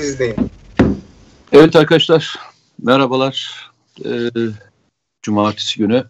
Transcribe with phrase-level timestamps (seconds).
[0.00, 0.36] sizdeyim.
[1.52, 2.36] Evet arkadaşlar,
[2.82, 3.66] merhabalar.
[4.04, 4.30] Ee,
[5.22, 6.04] Cumartesi günü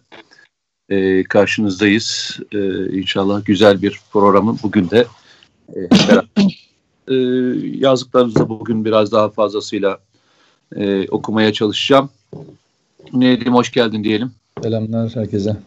[0.89, 2.39] e, karşınızdayız.
[2.51, 5.05] Ee, inşallah güzel bir programı bugün de
[5.75, 5.79] e,
[7.13, 7.15] e,
[7.77, 9.99] yazdıklarınızı bugün biraz daha fazlasıyla
[10.75, 12.09] e, okumaya çalışacağım.
[13.13, 14.31] Ne diyeyim, hoş geldin diyelim.
[14.63, 15.57] Selamlar herkese.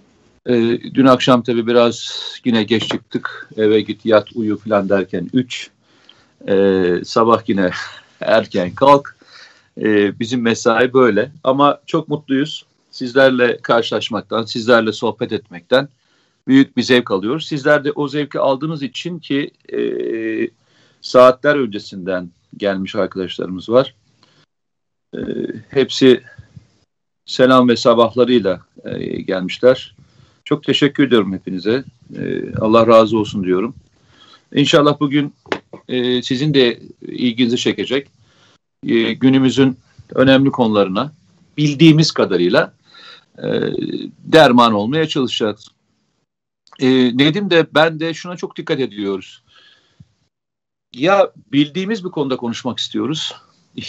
[0.46, 0.54] E,
[0.94, 2.10] dün akşam tabii biraz
[2.44, 3.48] yine geç çıktık.
[3.56, 5.70] Eve git, yat, uyu falan derken 3.
[6.48, 7.70] E, sabah yine
[8.20, 9.16] erken kalk.
[9.80, 12.66] E, bizim mesai böyle ama çok mutluyuz.
[12.90, 15.88] Sizlerle karşılaşmaktan, sizlerle sohbet etmekten
[16.48, 17.46] büyük bir zevk alıyoruz.
[17.46, 19.80] Sizler de o zevki aldığınız için ki e,
[21.00, 23.94] saatler öncesinden gelmiş arkadaşlarımız var.
[25.14, 25.20] E,
[25.70, 26.22] hepsi
[27.26, 29.94] selam ve sabahlarıyla e, gelmişler.
[30.44, 31.84] Çok teşekkür ediyorum hepinize.
[32.16, 33.74] E, Allah razı olsun diyorum.
[34.54, 35.34] İnşallah bugün
[35.88, 38.08] e, sizin de ilginizi çekecek.
[38.86, 39.78] E, günümüzün
[40.14, 41.12] önemli konularına
[41.56, 42.74] bildiğimiz kadarıyla
[43.38, 43.48] e,
[44.18, 45.68] derman olmaya çalışacağız.
[46.80, 49.42] E, Nedim de ben de şuna çok dikkat ediyoruz.
[50.94, 53.34] Ya bildiğimiz bir konuda konuşmak istiyoruz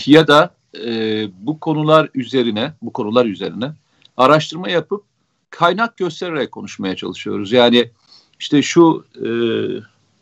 [0.06, 3.72] ya da e, bu konular üzerine bu konular üzerine
[4.18, 5.04] araştırma yapıp
[5.50, 7.52] kaynak göstererek konuşmaya çalışıyoruz.
[7.52, 7.92] Yani
[8.40, 9.28] işte şu e,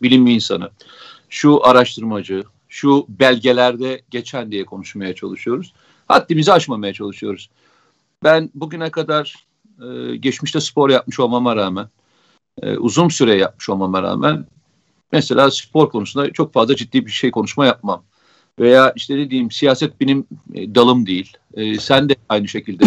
[0.01, 0.69] bilim insanı,
[1.35, 5.73] şu araştırmacı, şu belgelerde geçen diye konuşmaya çalışıyoruz.
[6.07, 7.49] Haddimizi aşmamaya çalışıyoruz.
[8.23, 9.47] Ben bugüne kadar
[9.81, 11.89] e, geçmişte spor yapmış olmama rağmen,
[12.61, 14.45] e, uzun süre yapmış olmama rağmen
[15.11, 18.03] mesela spor konusunda çok fazla ciddi bir şey konuşma yapmam.
[18.59, 21.37] Veya işte ne diyeyim siyaset benim e, dalım değil.
[21.53, 22.85] E, sen de aynı şekilde.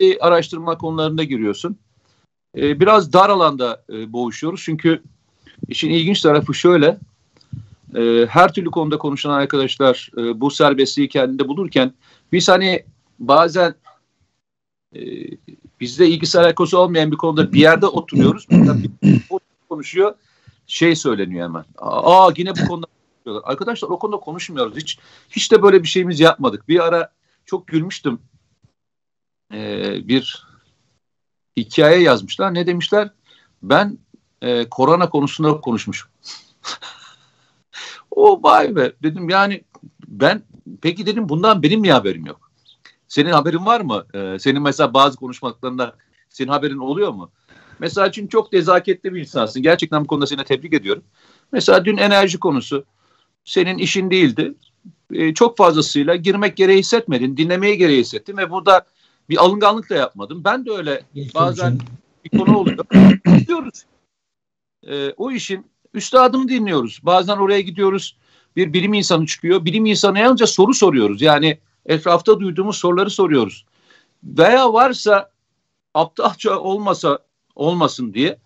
[0.00, 1.78] e, araştırma konularında giriyorsun.
[2.56, 4.62] E, biraz dar alanda e, boğuşuyoruz.
[4.64, 5.02] Çünkü
[5.68, 6.98] işin ilginç tarafı şöyle.
[7.94, 11.92] E, her türlü konuda konuşan arkadaşlar e, bu serbestliği kendinde bulurken
[12.32, 12.84] biz hani
[13.18, 13.74] bazen
[14.94, 15.00] e,
[15.80, 18.46] bizde ilgisi alakası olmayan bir konuda bir yerde oturuyoruz.
[19.68, 20.14] konuşuyor.
[20.66, 21.64] Şey söyleniyor hemen.
[21.78, 23.50] Aa yine bu konuda konuşuyorlar.
[23.50, 24.76] Arkadaşlar o konuda konuşmuyoruz.
[24.76, 24.98] Hiç
[25.30, 26.68] hiç de böyle bir şeyimiz yapmadık.
[26.68, 27.12] Bir ara
[27.46, 28.18] çok gülmüştüm.
[29.52, 30.46] Ee, bir
[31.56, 32.54] hikaye yazmışlar.
[32.54, 33.10] Ne demişler?
[33.62, 33.98] Ben
[34.42, 36.10] e, korona konusunda konuşmuşum.
[38.14, 39.64] o vay be dedim yani
[40.08, 40.42] ben
[40.82, 42.50] peki dedim bundan benim niye haberim yok?
[43.08, 44.04] Senin haberin var mı?
[44.14, 45.96] Ee, senin mesela bazı konuşmalarında
[46.28, 47.30] senin haberin oluyor mu?
[47.78, 49.62] Mesela çünkü çok nezaketli bir insansın.
[49.62, 51.04] Gerçekten bu konuda seni tebrik ediyorum.
[51.52, 52.84] Mesela dün enerji konusu
[53.44, 54.54] senin işin değildi.
[55.12, 57.36] Ee, çok fazlasıyla girmek gereği hissetmedin.
[57.36, 58.86] Dinlemeye gereği hissettin ve burada
[59.28, 60.44] bir alınganlık da yapmadım.
[60.44, 61.02] Ben de öyle
[61.34, 61.78] bazen
[62.24, 62.84] bir konu oluyor.
[63.48, 63.84] Diyoruz.
[64.86, 67.00] Ee, o işin üstadını dinliyoruz.
[67.02, 68.16] Bazen oraya gidiyoruz.
[68.56, 69.64] Bir bilim insanı çıkıyor.
[69.64, 71.22] Bilim insanı yalnızca soru soruyoruz.
[71.22, 73.64] Yani etrafta duyduğumuz soruları soruyoruz.
[74.24, 75.30] Veya varsa
[75.94, 77.18] aptalca olmasa
[77.54, 78.38] olmasın diye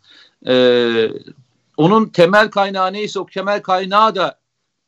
[0.46, 0.54] e,
[1.76, 4.38] onun temel kaynağı neyse o temel kaynağı da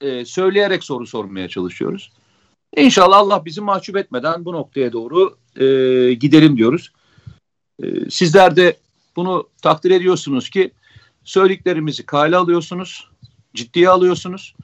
[0.00, 2.12] e, söyleyerek soru sormaya çalışıyoruz.
[2.77, 5.65] İnşallah Allah bizi mahcup etmeden bu noktaya doğru e,
[6.15, 6.92] gidelim diyoruz.
[7.82, 8.77] E, sizler de
[9.16, 10.71] bunu takdir ediyorsunuz ki
[11.25, 13.08] söylediklerimizi kale alıyorsunuz,
[13.54, 14.54] ciddiye alıyorsunuz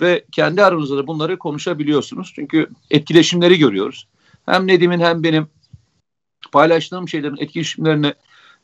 [0.00, 2.32] ve kendi aranızda da bunları konuşabiliyorsunuz.
[2.34, 4.06] Çünkü etkileşimleri görüyoruz.
[4.46, 5.48] Hem Nedim'in hem benim
[6.52, 8.14] paylaştığım şeylerin etkileşimlerini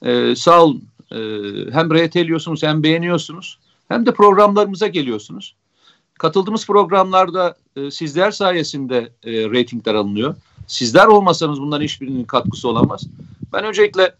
[0.03, 1.19] e, sağ olun e,
[1.73, 5.55] hem reteliyorsunuz hem beğeniyorsunuz hem de programlarımıza geliyorsunuz.
[6.19, 10.35] Katıldığımız programlarda e, sizler sayesinde e, reytingler alınıyor.
[10.67, 13.07] Sizler olmasanız bunların hiçbirinin katkısı olamaz.
[13.53, 14.15] Ben öncelikle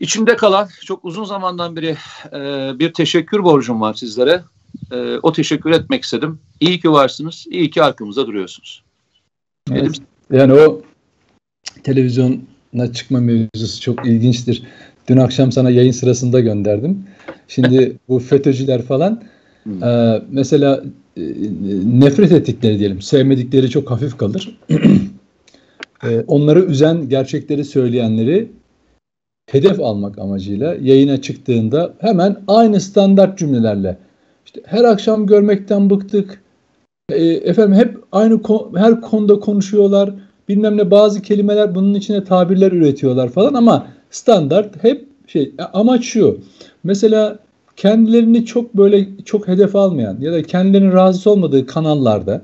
[0.00, 1.96] içimde kalan çok uzun zamandan beri
[2.32, 2.38] e,
[2.78, 4.42] bir teşekkür borcum var sizlere.
[4.92, 6.38] E, o teşekkür etmek istedim.
[6.60, 8.82] İyi ki varsınız, iyi ki arkamızda duruyorsunuz.
[9.72, 9.96] Evet.
[10.32, 10.82] Yani o
[11.82, 14.62] televizyona çıkma mevzusu çok ilginçtir.
[15.08, 17.04] Dün akşam sana yayın sırasında gönderdim.
[17.48, 19.22] Şimdi bu FETÖ'cüler falan
[19.62, 19.82] hmm.
[19.82, 20.84] e, mesela
[21.16, 21.22] e,
[21.84, 24.58] nefret ettikleri diyelim, sevmedikleri çok hafif kalır.
[26.04, 28.48] e, onları üzen gerçekleri söyleyenleri
[29.52, 33.96] hedef almak amacıyla yayına çıktığında hemen aynı standart cümlelerle
[34.46, 36.42] işte her akşam görmekten bıktık.
[37.12, 38.40] E, efendim hep aynı
[38.76, 40.10] her konuda konuşuyorlar.
[40.48, 46.38] Bilmem ne bazı kelimeler bunun içine tabirler üretiyorlar falan ama standart hep şey amaç şu.
[46.84, 47.38] Mesela
[47.76, 52.42] kendilerini çok böyle çok hedef almayan ya da kendilerinin rahatsız olmadığı kanallarda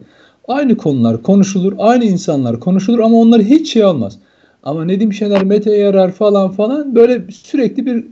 [0.49, 4.19] aynı konular konuşulur, aynı insanlar konuşulur ama onlar hiç şey olmaz.
[4.67, 8.05] Ama Nedim Şener, Mete Yarar falan falan böyle sürekli bir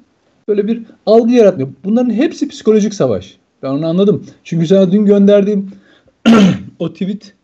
[0.49, 1.69] böyle bir algı yaratmıyor.
[1.85, 3.37] Bunların hepsi psikolojik savaş.
[3.63, 4.27] Ben onu anladım.
[4.45, 5.71] Çünkü sana dün gönderdiğim
[6.79, 7.35] o tweet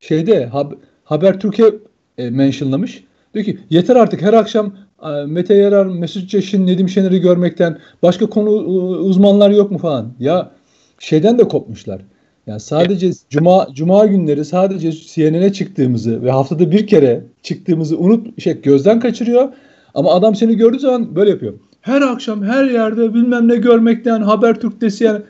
[0.00, 0.72] şeyde Hab
[1.04, 1.74] Habertürk'e
[2.18, 3.04] e, mentionlamış.
[3.34, 8.26] Diyor ki yeter artık her akşam e, Mete Yarar, Mesut Çeşin, Nedim Şener'i görmekten başka
[8.26, 10.12] konu uzmanlar yok mu falan.
[10.20, 10.50] Ya
[10.98, 12.00] şeyden de kopmuşlar.
[12.48, 18.60] Yani sadece cuma cuma günleri sadece CNN'e çıktığımızı ve haftada bir kere çıktığımızı unut şey
[18.60, 19.48] gözden kaçırıyor.
[19.94, 21.54] Ama adam seni gördüğü zaman böyle yapıyor.
[21.80, 25.20] Her akşam her yerde bilmem ne görmekten Habertürk'tesi yani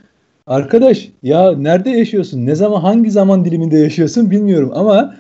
[0.47, 2.47] arkadaş ya nerede yaşıyorsun?
[2.47, 5.15] Ne zaman hangi zaman diliminde yaşıyorsun bilmiyorum ama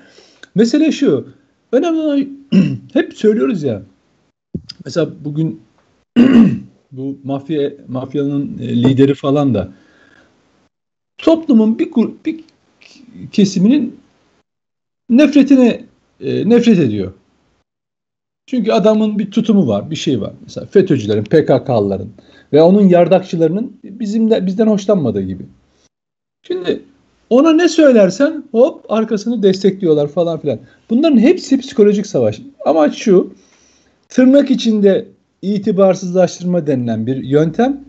[0.55, 1.27] mesele şu.
[1.73, 2.29] Önemli olan
[2.93, 3.83] hep söylüyoruz ya.
[4.85, 5.61] Mesela bugün
[6.93, 9.69] bu mafya mafyanın e, lideri falan da
[11.19, 11.91] toplumun bir,
[12.25, 12.45] bir
[13.33, 14.01] kesiminin
[15.11, 15.85] nefretine
[16.21, 17.13] e, nefret ediyor.
[18.47, 20.33] Çünkü adamın bir tutumu var, bir şey var.
[20.43, 22.09] Mesela FETÖ'cülerin, PKK'lıların
[22.53, 25.43] ve onun yardakçılarının bizim de, bizden hoşlanmadığı gibi.
[26.43, 26.83] Şimdi
[27.31, 30.59] ona ne söylersen hop arkasını destekliyorlar falan filan.
[30.91, 32.41] Bunların hepsi psikolojik savaş.
[32.65, 33.35] Amaç şu,
[34.09, 35.07] tırnak içinde
[35.43, 37.85] itibarsızlaştırma denilen bir yöntem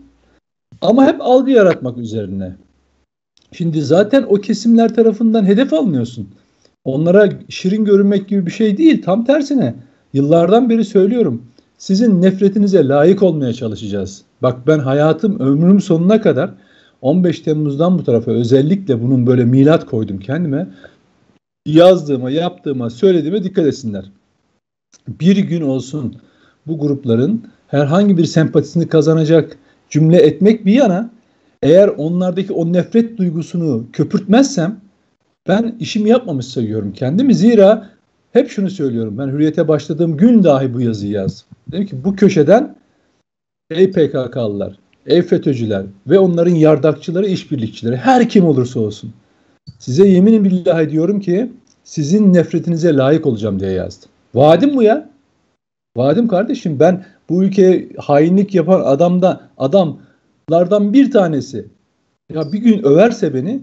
[0.80, 2.56] ama hep algı yaratmak üzerine.
[3.52, 6.28] Şimdi zaten o kesimler tarafından hedef almıyorsun.
[6.84, 9.02] Onlara şirin görünmek gibi bir şey değil.
[9.02, 9.74] Tam tersine
[10.12, 11.42] yıllardan beri söylüyorum.
[11.78, 14.22] Sizin nefretinize layık olmaya çalışacağız.
[14.42, 16.50] Bak ben hayatım ömrüm sonuna kadar
[17.02, 20.66] 15 Temmuz'dan bu tarafa özellikle bunun böyle milat koydum kendime.
[21.66, 24.04] Yazdığıma, yaptığıma, söylediğime dikkat etsinler.
[25.08, 26.16] Bir gün olsun
[26.66, 29.58] bu grupların herhangi bir sempatisini kazanacak
[29.90, 31.10] cümle etmek bir yana
[31.62, 34.80] eğer onlardaki o nefret duygusunu köpürtmezsem
[35.48, 37.34] ben işimi yapmamış sayıyorum kendimi.
[37.34, 37.90] Zira
[38.32, 39.18] hep şunu söylüyorum.
[39.18, 41.46] Ben hürriyete başladığım gün dahi bu yazıyı yazdım.
[41.72, 42.76] Dedim ki bu köşeden
[43.70, 49.12] ey PKK'lılar, ey FETÖ'cüler ve onların yardakçıları, işbirlikçileri her kim olursa olsun.
[49.78, 51.52] Size yemin billahi ediyorum ki
[51.84, 54.08] sizin nefretinize layık olacağım diye yazdım.
[54.34, 55.10] Vaadim bu ya.
[55.96, 59.98] Vadim kardeşim ben bu ülkeye hainlik yapan adamda adam
[60.50, 61.66] lardan bir tanesi
[62.34, 63.62] ya bir gün överse beni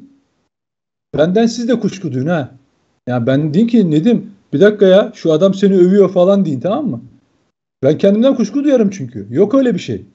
[1.18, 2.52] benden siz de kuşku duyun ha.
[3.08, 6.88] Ya ben deyin ki Nedim bir dakika ya şu adam seni övüyor falan deyin tamam
[6.88, 7.02] mı?
[7.84, 9.28] Ben kendimden kuşku duyarım çünkü.
[9.30, 10.06] Yok öyle bir şey.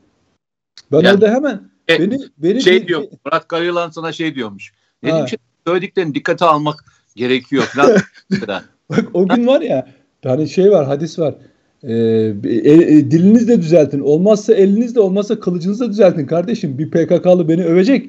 [0.92, 4.72] Ben yani, orada hemen e, beni, beni şey bir, diyor Murat Karayılan sana şey diyormuş.
[5.02, 6.84] Nedim şey söylediklerini dikkate almak
[7.16, 7.96] gerekiyor falan.
[8.90, 9.88] Bak o gün var ya
[10.24, 11.34] hani şey var hadis var.
[11.82, 14.00] E, e, diliniz de düzeltin.
[14.00, 16.78] Olmazsa eliniz de olmazsa kılıcınızı da düzeltin kardeşim.
[16.78, 18.08] Bir PKK'lı beni övecek.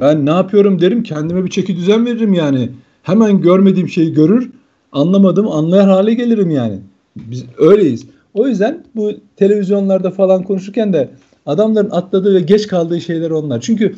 [0.00, 2.70] Ben ne yapıyorum derim kendime bir çeki düzen veririm yani.
[3.02, 4.50] Hemen görmediğim şeyi görür,
[4.92, 6.78] anlamadım anlayar hale gelirim yani.
[7.16, 8.06] Biz öyleyiz.
[8.34, 11.10] O yüzden bu televizyonlarda falan konuşurken de
[11.46, 13.60] adamların atladığı ve geç kaldığı şeyler onlar.
[13.60, 13.96] Çünkü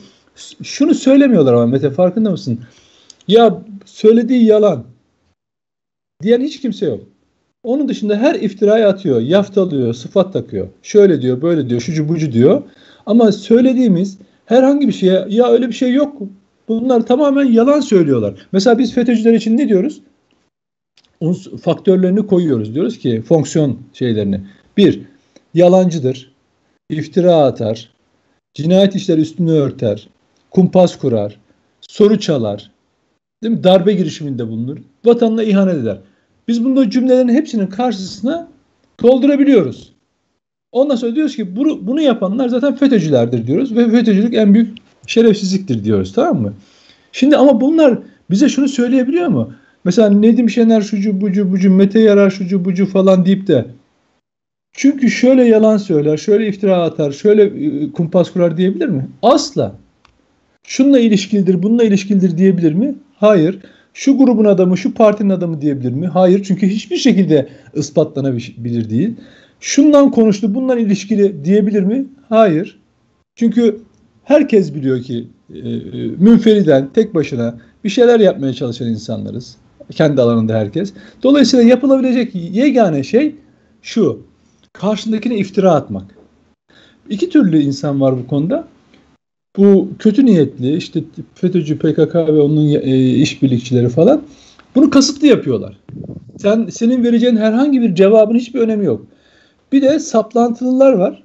[0.62, 2.60] şunu söylemiyorlar ama Mete farkında mısın?
[3.28, 4.84] Ya söylediği yalan
[6.22, 7.00] diyen hiç kimse yok.
[7.64, 10.68] Onun dışında her iftirayı atıyor, yaftalıyor, sıfat takıyor.
[10.82, 12.62] Şöyle diyor, böyle diyor, şucu bucu diyor.
[13.06, 16.16] Ama söylediğimiz herhangi bir şeye ya öyle bir şey yok.
[16.68, 18.46] Bunlar tamamen yalan söylüyorlar.
[18.52, 20.00] Mesela biz FETÖ'cüler için ne diyoruz?
[21.20, 22.74] Uns faktörlerini koyuyoruz.
[22.74, 24.40] Diyoruz ki fonksiyon şeylerini.
[24.76, 25.00] Bir,
[25.54, 26.32] yalancıdır.
[26.90, 27.90] iftira atar.
[28.54, 30.08] Cinayet işler üstünü örter.
[30.50, 31.40] Kumpas kurar.
[31.80, 32.70] Soru çalar.
[33.42, 33.64] Değil mi?
[33.64, 34.78] Darbe girişiminde bulunur.
[35.04, 35.98] Vatanına ihanet eder.
[36.50, 38.48] Biz bunu cümlelerin hepsinin karşısına
[39.02, 39.92] doldurabiliyoruz.
[40.72, 45.84] Ondan sonra diyoruz ki bunu, bunu yapanlar zaten FETÖ'cülerdir diyoruz ve FETÖ'cülük en büyük şerefsizliktir
[45.84, 46.52] diyoruz tamam mı?
[47.12, 47.98] Şimdi ama bunlar
[48.30, 49.52] bize şunu söyleyebiliyor mu?
[49.84, 53.66] Mesela Nedim Şener şucu bucu bucu Mete Yarar şucu bucu falan deyip de
[54.72, 59.08] çünkü şöyle yalan söyler, şöyle iftira atar, şöyle e, kumpas kurar diyebilir mi?
[59.22, 59.74] Asla.
[60.66, 62.94] Şununla ilişkilidir, bununla ilişkilidir diyebilir mi?
[63.16, 63.58] Hayır
[63.94, 66.06] şu grubun adamı, şu partinin adamı diyebilir mi?
[66.06, 69.14] Hayır çünkü hiçbir şekilde ispatlanabilir değil.
[69.60, 72.06] Şundan konuştu, bundan ilişkili diyebilir mi?
[72.28, 72.80] Hayır.
[73.34, 73.80] Çünkü
[74.24, 79.56] herkes biliyor ki e, e, münferiden, tek başına bir şeyler yapmaya çalışan insanlarız.
[79.90, 80.92] Kendi alanında herkes.
[81.22, 83.34] Dolayısıyla yapılabilecek yegane şey
[83.82, 84.22] şu.
[84.72, 86.04] Karşındakine iftira atmak.
[87.10, 88.68] İki türlü insan var bu konuda
[89.56, 91.04] bu kötü niyetli işte
[91.34, 94.22] FETÖ'cü PKK ve onun e, işbirlikçileri falan
[94.74, 95.76] bunu kasıtlı yapıyorlar.
[96.38, 99.06] Sen senin vereceğin herhangi bir cevabın hiçbir önemi yok.
[99.72, 101.22] Bir de saplantılılar var.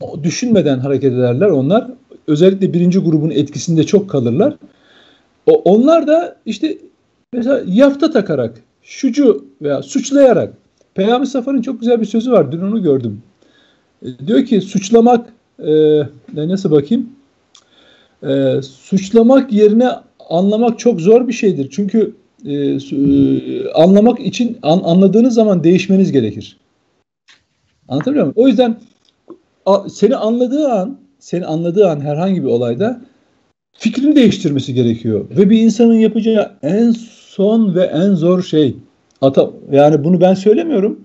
[0.00, 1.90] O, düşünmeden hareket ederler onlar.
[2.26, 4.56] Özellikle birinci grubun etkisinde çok kalırlar.
[5.46, 6.78] O, onlar da işte
[7.32, 10.54] mesela yafta takarak, şucu veya suçlayarak.
[10.94, 12.52] Peygamber Safa'nın çok güzel bir sözü var.
[12.52, 13.22] Dün onu gördüm.
[14.02, 17.10] E, diyor ki suçlamak e, nasıl bakayım?
[18.22, 19.90] E, suçlamak yerine
[20.30, 21.68] anlamak çok zor bir şeydir.
[21.70, 26.56] Çünkü e, e, anlamak için an, anladığınız zaman değişmeniz gerekir.
[27.88, 28.34] Anlatabiliyor muyum?
[28.36, 28.76] O yüzden
[29.66, 33.00] a, seni anladığı an, seni anladığı an herhangi bir olayda
[33.72, 35.24] fikrini değiştirmesi gerekiyor.
[35.30, 38.76] Ve bir insanın yapacağı en son ve en zor şey
[39.20, 41.00] ata yani bunu ben söylemiyorum.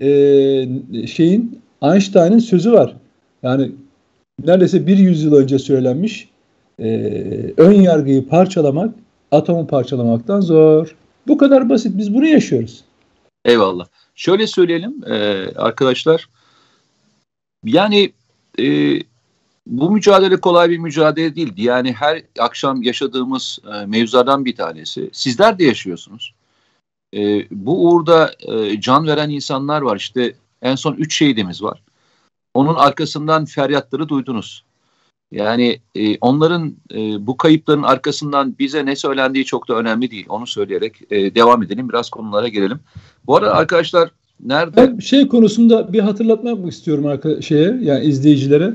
[0.00, 0.68] Ee,
[1.06, 2.96] şeyin Einstein'ın sözü var.
[3.42, 3.72] Yani
[4.44, 6.28] neredeyse bir yüzyıl önce söylenmiş.
[6.80, 8.94] Ee, ön yargıyı parçalamak
[9.30, 10.96] atomu parçalamaktan zor.
[11.26, 11.98] Bu kadar basit.
[11.98, 12.84] Biz bunu yaşıyoruz.
[13.44, 13.86] Eyvallah.
[14.14, 16.28] Şöyle söyleyelim e, arkadaşlar.
[17.64, 18.12] Yani
[18.60, 18.98] e,
[19.66, 21.62] bu mücadele kolay bir mücadele değildi.
[21.62, 25.10] Yani her akşam yaşadığımız e, mevzulardan bir tanesi.
[25.12, 26.34] Sizler de yaşıyorsunuz.
[27.14, 29.96] E, bu uğurda e, can veren insanlar var.
[29.96, 31.82] İşte en son üç şehidimiz var.
[32.58, 34.64] Onun arkasından feryatları duydunuz.
[35.32, 40.26] Yani e, onların e, bu kayıpların arkasından bize ne söylendiği çok da önemli değil.
[40.28, 41.88] Onu söyleyerek e, devam edelim.
[41.88, 42.78] Biraz konulara gelelim.
[43.26, 44.10] Bu arada arkadaşlar
[44.44, 44.76] nerede?
[44.76, 48.72] Ben şey konusunda bir hatırlatma yapmak istiyorum arka, şeye yani izleyicilere.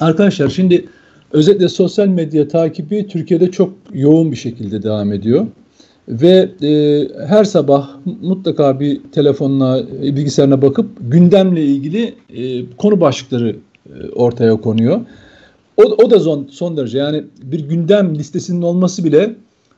[0.00, 0.88] Arkadaşlar şimdi
[1.30, 5.46] özellikle sosyal medya takibi Türkiye'de çok yoğun bir şekilde devam ediyor.
[6.08, 7.90] Ve e, her sabah
[8.22, 13.56] mutlaka bir telefonla, bilgisayarına bakıp gündemle ilgili e, konu başlıkları
[13.86, 15.00] e, ortaya konuyor.
[15.76, 19.34] O, o da son, son derece yani bir gündem listesinin olması bile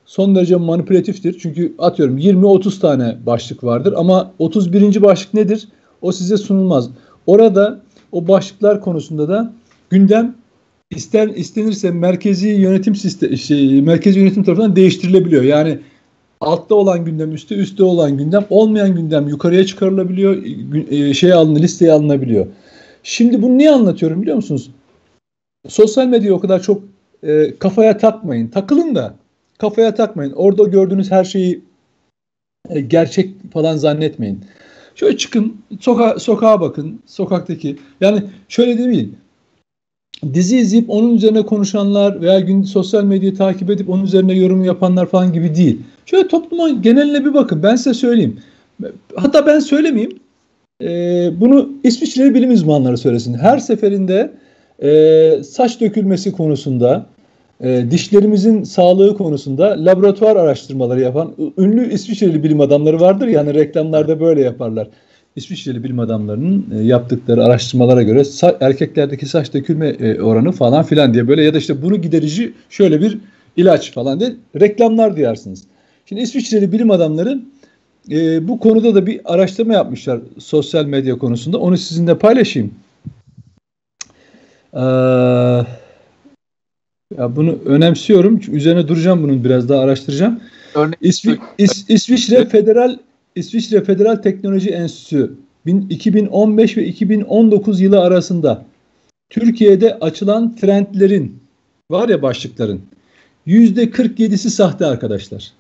[0.07, 1.39] son derece manipülatiftir.
[1.39, 5.03] Çünkü atıyorum 20-30 tane başlık vardır ama 31.
[5.03, 5.69] başlık nedir?
[6.03, 6.91] O size sunulmaz.
[7.27, 7.81] Orada
[8.13, 9.53] o başlıklar konusunda da
[9.91, 10.35] gündem
[10.91, 15.43] ister istenirse merkezi yönetim sistemi şey, merkezi yönetim tarafından değiştirilebiliyor.
[15.43, 15.79] Yani
[16.41, 20.43] altta olan gündem üstte, üstte olan gündem, olmayan gündem yukarıya çıkarılabiliyor,
[20.91, 22.47] e, şey alınır, listeye alınabiliyor.
[23.03, 24.71] Şimdi bunu niye anlatıyorum biliyor musunuz?
[25.69, 26.83] Sosyal medyayı o kadar çok
[27.23, 28.49] e, kafaya takmayın.
[28.49, 29.15] Takılın da
[29.59, 30.33] kafaya takmayın.
[30.33, 31.61] Orada gördüğünüz her şeyi
[32.71, 34.45] e, gerçek falan zannetmeyin.
[34.95, 37.77] Şöyle çıkın, soka sokağa bakın, sokaktaki.
[38.01, 39.17] Yani şöyle demeyin.
[40.35, 45.07] Dizi izleyip onun üzerine konuşanlar veya gün sosyal medyayı takip edip onun üzerine yorum yapanlar
[45.07, 45.81] falan gibi değil.
[46.07, 47.63] Şöyle topluma geneline bir bakın.
[47.63, 48.39] Ben size söyleyeyim.
[49.17, 50.19] Hatta ben söylemeyeyim
[50.83, 53.35] e, bunu İsviçreli bilim uzmanları söylesin.
[53.35, 54.33] Her seferinde
[54.83, 57.07] e, saç dökülmesi konusunda,
[57.61, 63.29] e, dişlerimizin sağlığı konusunda laboratuvar araştırmaları yapan ünlü İsviçreli bilim adamları vardır.
[63.29, 64.89] Yani reklamlarda böyle yaparlar.
[65.37, 68.23] İsviçreli bilim adamlarının e, yaptıkları araştırmalara göre
[68.61, 73.01] erkeklerdeki saç dökülme e, oranı falan filan diye böyle ya da işte bunu giderici şöyle
[73.01, 73.19] bir
[73.57, 75.65] ilaç falan diye reklamlar duyarsınız.
[76.07, 77.41] Şimdi İsviçreli bilim adamları
[78.11, 81.59] e, bu konuda da bir araştırma yapmışlar sosyal medya konusunda.
[81.59, 82.75] Onu sizinle paylaşayım.
[84.75, 84.81] Ee,
[87.19, 88.41] ya bunu önemsiyorum.
[88.53, 90.41] Üzerine duracağım bunun biraz daha araştıracağım.
[90.75, 92.99] Örnek, İsvi, İs, İsviçre Federal
[93.35, 95.33] İsviçre Federal Teknoloji Enstitüsü
[95.91, 98.65] 2015 ve 2019 yılı arasında
[99.31, 101.39] Türkiye'de açılan trendlerin
[101.91, 102.83] var ya başlıkların
[103.47, 105.53] yüzde 47'si sahte arkadaşlar.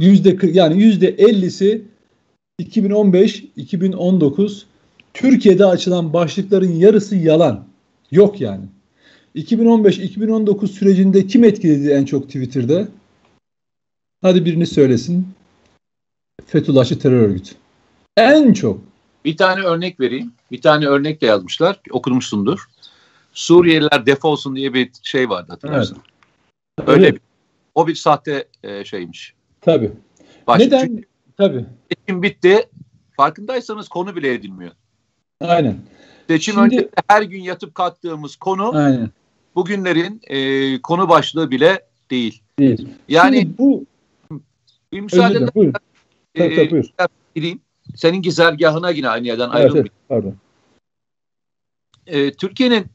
[0.00, 1.82] Yüzde yani yüzde 50'si
[2.60, 4.62] 2015-2019
[5.14, 7.64] Türkiye'de açılan başlıkların yarısı yalan.
[8.10, 8.64] Yok yani.
[9.36, 12.88] 2015-2019 sürecinde kim etkiledi en çok Twitter'da?
[14.22, 15.26] Hadi birini söylesin.
[16.46, 17.54] Fethullahçı terör örgütü.
[18.16, 18.80] En çok.
[19.24, 20.32] Bir tane örnek vereyim.
[20.50, 21.80] Bir tane örnek de yazmışlar.
[21.90, 22.68] Okumuşsundur.
[23.32, 25.98] Suriyeliler defolsun diye bir şey vardı hatırlarsın.
[26.78, 26.88] Evet.
[26.88, 27.14] Öyle evet.
[27.14, 27.20] bir,
[27.74, 29.34] o bir sahte e, şeymiş.
[29.60, 29.92] Tabii.
[30.46, 30.64] Başka.
[30.64, 30.86] Neden?
[30.86, 31.04] Çünkü
[31.36, 31.64] Tabii.
[31.92, 32.68] Seçim bitti.
[33.16, 34.72] Farkındaysanız konu bile edilmiyor.
[35.40, 35.76] Aynen.
[36.28, 39.10] Seçim Şimdi, önce her gün yatıp kalktığımız konu aynen.
[39.54, 42.42] bugünlerin e, konu başlığı bile değil.
[42.58, 42.88] Değil.
[43.08, 43.84] Yani Şimdi bu
[44.92, 45.46] bir müsaade
[46.36, 46.84] tabii, tabii, buyur.
[47.34, 47.60] Gireyim.
[47.96, 49.88] Senin gizergahına yine aynı yerden evet, ayrılmayayım.
[49.88, 50.36] Evet, pardon.
[52.06, 52.86] E, Türkiye'nin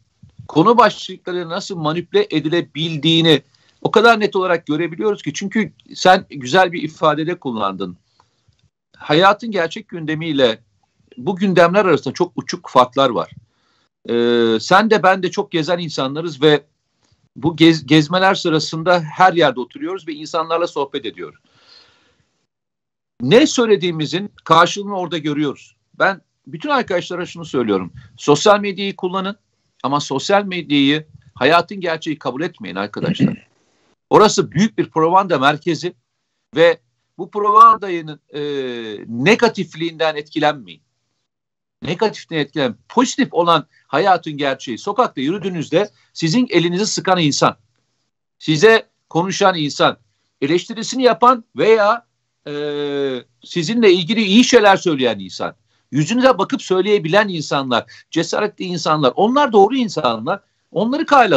[0.48, 3.42] konu başlıkları nasıl manipüle edilebildiğini
[3.82, 7.98] o kadar net olarak görebiliyoruz ki çünkü sen güzel bir ifadede kullandın.
[8.98, 10.60] Hayatın gerçek gündemiyle
[11.18, 13.32] bu gündemler arasında çok uçuk farklar var.
[14.10, 16.64] Ee, sen de ben de çok gezen insanlarız ve
[17.36, 21.40] bu gez, gezmeler sırasında her yerde oturuyoruz ve insanlarla sohbet ediyoruz.
[23.22, 25.76] Ne söylediğimizin karşılığını orada görüyoruz.
[26.00, 27.94] Ben bütün arkadaşlara şunu söylüyorum.
[28.18, 29.38] Sosyal medyayı kullanın
[29.84, 33.48] ama sosyal medyayı hayatın gerçeği kabul etmeyin arkadaşlar.
[34.10, 35.94] Orası büyük bir propaganda merkezi
[36.56, 36.80] ve
[37.18, 38.42] bu propagandanın e,
[39.08, 40.82] negatifliğinden etkilenmeyin.
[41.84, 44.78] Negatiften etkilen, pozitif olan hayatın gerçeği.
[44.78, 47.58] Sokakta yürüdüğünüzde sizin elinizi sıkan insan.
[48.40, 49.98] size konuşan insan,
[50.42, 52.07] eleştirisini yapan veya
[52.48, 52.54] e,
[53.44, 55.56] sizinle ilgili iyi şeyler söyleyen insan,
[55.92, 60.40] yüzünüze bakıp söyleyebilen insanlar, cesaretli insanlar, onlar doğru insanlar.
[60.72, 61.36] Onları kale.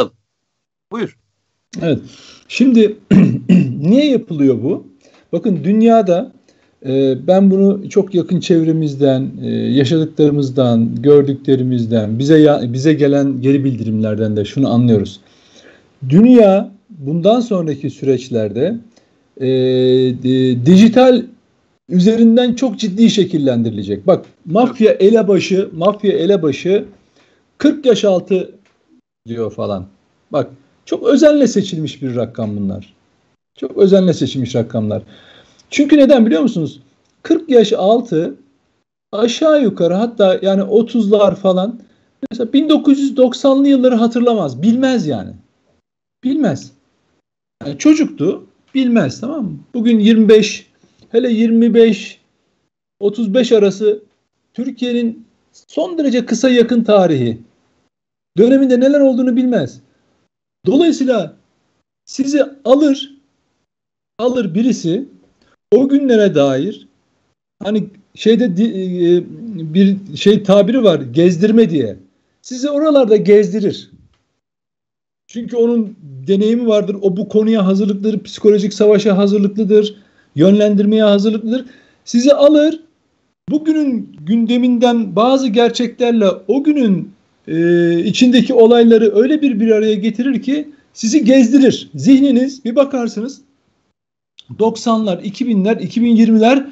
[0.91, 1.17] Buyur.
[1.81, 1.99] Evet.
[2.47, 2.97] Şimdi
[3.79, 4.87] niye yapılıyor bu?
[5.31, 6.31] Bakın dünyada
[6.85, 14.37] e, ben bunu çok yakın çevremizden, e, yaşadıklarımızdan, gördüklerimizden, bize ya, bize gelen geri bildirimlerden
[14.37, 15.19] de şunu anlıyoruz.
[16.09, 18.77] Dünya bundan sonraki süreçlerde
[19.41, 21.23] e, e, dijital
[21.89, 24.07] üzerinden çok ciddi şekillendirilecek.
[24.07, 26.85] Bak mafya elebaşı, mafya elebaşı
[27.57, 28.51] 40 yaş altı
[29.27, 29.87] diyor falan.
[30.31, 30.49] Bak
[30.85, 32.93] çok özenle seçilmiş bir rakam bunlar.
[33.57, 35.03] Çok özenle seçilmiş rakamlar.
[35.69, 36.79] Çünkü neden biliyor musunuz?
[37.23, 38.35] 40 yaş altı
[39.11, 41.79] aşağı yukarı hatta yani 30'lar falan
[42.31, 44.61] mesela 1990'lı yılları hatırlamaz.
[44.61, 45.31] Bilmez yani.
[46.23, 46.71] Bilmez.
[47.65, 48.43] Yani çocuktu.
[48.75, 49.57] Bilmez tamam mı?
[49.73, 50.67] Bugün 25
[51.09, 52.19] hele 25
[52.99, 54.03] 35 arası
[54.53, 55.25] Türkiye'nin
[55.67, 57.37] son derece kısa yakın tarihi
[58.37, 59.81] döneminde neler olduğunu bilmez.
[60.65, 61.35] Dolayısıyla
[62.05, 63.21] sizi alır
[64.19, 65.05] alır birisi
[65.71, 66.87] o günlere dair
[67.63, 69.23] hani şeyde e,
[69.73, 71.97] bir şey tabiri var gezdirme diye.
[72.41, 73.90] Sizi oralarda gezdirir.
[75.33, 75.95] Çünkü onun
[76.27, 76.95] deneyimi vardır.
[77.01, 79.95] O bu konuya hazırlıklıdır, psikolojik savaşa hazırlıklıdır,
[80.35, 81.65] yönlendirmeye hazırlıklıdır.
[82.05, 82.79] Sizi alır,
[83.49, 87.11] bugünün gündeminden bazı gerçeklerle o günün
[87.47, 91.89] e, içindeki olayları öyle bir bir araya getirir ki sizi gezdirir.
[91.95, 93.41] Zihniniz bir bakarsınız
[94.59, 96.67] 90'lar, 2000'ler, 2020'ler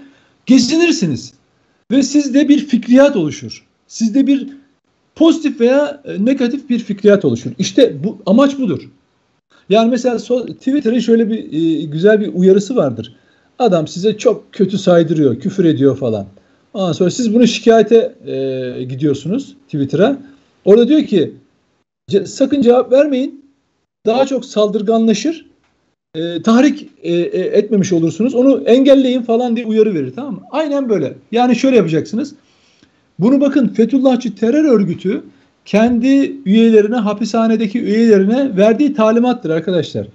[0.46, 1.34] gezinirsiniz.
[1.92, 3.66] Ve sizde bir fikriyat oluşur.
[3.88, 4.59] Sizde bir
[5.20, 7.52] pozitif veya e, negatif bir fikriyat oluşur.
[7.60, 8.90] İşte bu amaç budur.
[9.70, 13.16] Yani mesela so, Twitter'ın şöyle bir e, güzel bir uyarısı vardır.
[13.60, 16.26] Adam size çok kötü saydırıyor, küfür ediyor falan.
[16.74, 20.18] Ondan sonra siz bunu şikayete e, gidiyorsunuz Twitter'a.
[20.66, 21.34] Orada diyor ki
[22.26, 23.46] sakın cevap vermeyin.
[24.06, 25.46] Daha çok saldırganlaşır.
[26.16, 28.36] E, tahrik e, e, etmemiş olursunuz.
[28.36, 30.42] Onu engelleyin falan diye uyarı verir tamam mı?
[30.52, 31.14] Aynen böyle.
[31.32, 32.36] Yani şöyle yapacaksınız.
[33.20, 35.24] Bunu bakın Fethullahçı terör örgütü
[35.66, 40.08] kendi üyelerine, hapishanedeki üyelerine verdiği talimattır arkadaşlar.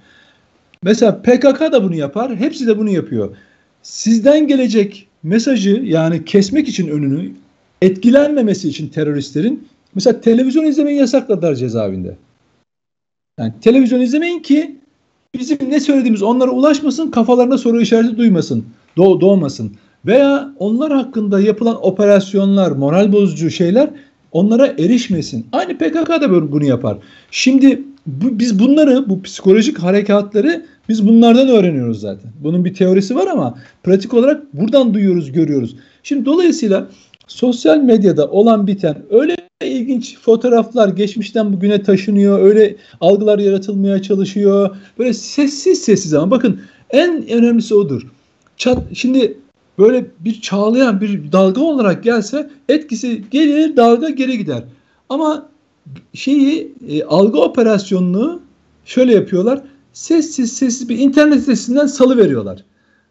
[0.83, 2.35] Mesela PKK da bunu yapar.
[2.35, 3.35] Hepsi de bunu yapıyor.
[3.83, 7.31] Sizden gelecek mesajı yani kesmek için önünü
[7.81, 12.15] etkilenmemesi için teröristlerin mesela televizyon izlemeyi yasakladılar cezaevinde.
[13.39, 14.75] Yani televizyon izlemeyin ki
[15.39, 18.65] bizim ne söylediğimiz onlara ulaşmasın, kafalarına soru işareti duymasın,
[18.97, 19.71] doğ doğmasın.
[20.05, 23.89] Veya onlar hakkında yapılan operasyonlar, moral bozucu şeyler
[24.31, 25.47] onlara erişmesin.
[25.51, 26.97] Aynı PKK da bunu yapar.
[27.31, 32.31] Şimdi bu, biz bunları, bu psikolojik harekatları biz bunlardan öğreniyoruz zaten.
[32.43, 35.75] Bunun bir teorisi var ama pratik olarak buradan duyuyoruz, görüyoruz.
[36.03, 36.87] Şimdi dolayısıyla
[37.27, 42.41] sosyal medyada olan biten öyle ilginç fotoğraflar geçmişten bugüne taşınıyor.
[42.41, 44.75] Öyle algılar yaratılmaya çalışıyor.
[44.99, 48.07] Böyle sessiz sessiz ama bakın en önemlisi odur.
[48.57, 49.37] Çat, şimdi
[49.79, 54.63] böyle bir çağlayan bir dalga olarak gelse etkisi gelir dalga geri gider.
[55.09, 55.49] Ama
[56.13, 58.41] şeyi e, algı operasyonunu
[58.85, 59.61] şöyle yapıyorlar.
[59.93, 62.63] Sessiz sessiz bir internet sitesinden salı veriyorlar.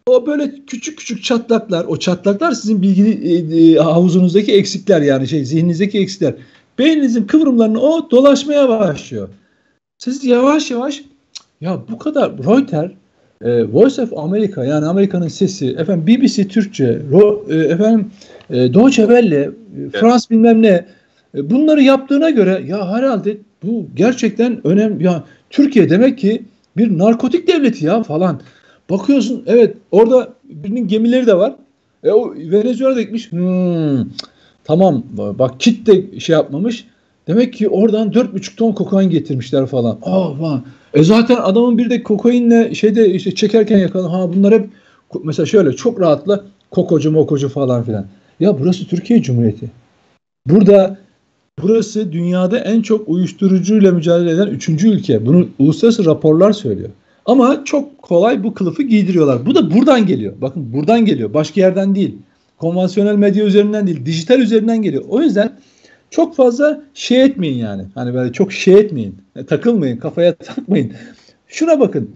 [0.07, 5.45] O böyle küçük küçük çatlaklar, o çatlaklar sizin bilgi e, e, havuzunuzdaki eksikler yani şey
[5.45, 6.35] zihninizdeki eksikler.
[6.79, 9.29] Beyninizin kıvrımlarını o dolaşmaya başlıyor.
[9.99, 11.05] Siz yavaş yavaş
[11.61, 12.91] ya bu kadar Reuters
[13.45, 18.11] e, Voice of America yani Amerika'nın sesi, efendim BBC Türkçe, Ro, e, efendim
[18.51, 19.51] e, Deutsche Welle, e,
[19.91, 20.85] Frans bilmem ne
[21.35, 25.05] e, bunları yaptığına göre ya herhalde bu gerçekten önemli.
[25.05, 26.43] Ya Türkiye demek ki
[26.77, 28.41] bir narkotik devleti ya falan.
[28.91, 31.53] Bakıyorsun evet orada birinin gemileri de var.
[32.05, 33.33] E, o Venezuela'da gitmiş.
[33.33, 34.05] Hmm,
[34.65, 36.85] tamam bak kit de şey yapmamış.
[37.27, 39.99] Demek ki oradan 4,5 ton kokain getirmişler falan.
[40.03, 40.65] Aa falan.
[40.95, 44.09] E zaten adamın bir de kokainle şeyde işte çekerken yakaladı.
[44.09, 44.69] Ha bunlar hep
[45.25, 48.07] mesela şöyle çok rahatla kokocu mokocu falan filan.
[48.41, 49.71] Ya burası Türkiye Cumhuriyeti.
[50.47, 50.99] Burada
[51.63, 55.27] burası dünyada en çok uyuşturucuyla mücadele eden üçüncü ülke.
[55.27, 56.91] Bunu uluslararası raporlar söylüyor.
[57.27, 59.47] Ama çok kolay bu kılıfı giydiriyorlar.
[59.47, 60.33] Bu da buradan geliyor.
[60.41, 61.35] Bakın buradan geliyor.
[61.35, 62.17] Başka yerden değil.
[62.59, 64.07] Konvansiyonel medya üzerinden değil.
[64.07, 65.03] Dijital üzerinden geliyor.
[65.09, 65.53] O yüzden
[66.15, 67.85] çok fazla şey etmeyin yani.
[67.95, 69.17] Hani böyle çok şey etmeyin.
[69.37, 69.97] E, takılmayın.
[69.97, 70.93] Kafaya takmayın.
[71.49, 72.11] Şuna bakın.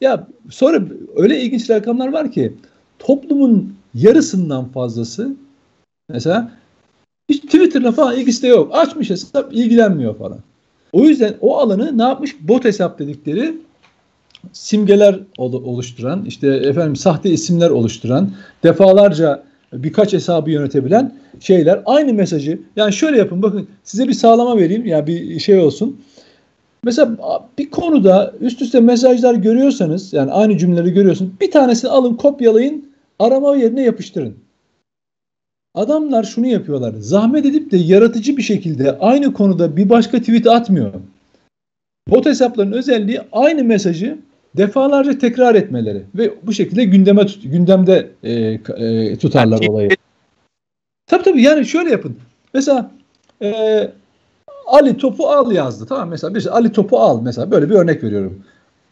[0.00, 0.82] Ya sonra
[1.16, 2.52] öyle ilginç rakamlar var ki
[2.98, 5.36] toplumun yarısından fazlası
[6.08, 6.52] mesela
[7.28, 8.70] hiç Twitter'la falan ilgisi de yok.
[8.74, 10.38] Açmış hesap ilgilenmiyor falan.
[10.92, 12.36] O yüzden o alanı ne yapmış?
[12.40, 13.54] Bot hesap dedikleri
[14.52, 18.30] simgeler oluşturan, işte efendim sahte isimler oluşturan,
[18.62, 24.86] defalarca birkaç hesabı yönetebilen şeyler aynı mesajı yani şöyle yapın bakın size bir sağlama vereyim
[24.86, 26.00] yani bir şey olsun.
[26.84, 27.16] Mesela
[27.58, 33.56] bir konuda üst üste mesajlar görüyorsanız yani aynı cümleleri görüyorsunuz bir tanesini alın kopyalayın arama
[33.56, 34.34] yerine yapıştırın.
[35.74, 36.94] Adamlar şunu yapıyorlar.
[36.98, 40.92] Zahmet edip de yaratıcı bir şekilde aynı konuda bir başka tweet atmıyor.
[42.08, 44.18] Bot hesapların özelliği aynı mesajı
[44.56, 48.32] defalarca tekrar etmeleri ve bu şekilde gündeme tut, gündemde e,
[48.76, 49.90] e, tutarlar olayı.
[51.06, 52.16] Tabii tabii yani şöyle yapın.
[52.54, 52.90] Mesela
[53.42, 53.90] e,
[54.66, 55.86] Ali topu al yazdı.
[55.88, 58.42] Tamam mesela bir Ali topu al mesela böyle bir örnek veriyorum.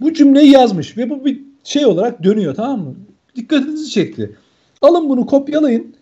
[0.00, 2.94] Bu cümleyi yazmış ve bu bir şey olarak dönüyor tamam mı?
[3.36, 4.36] Dikkatinizi çekti.
[4.82, 5.94] Alın bunu kopyalayın.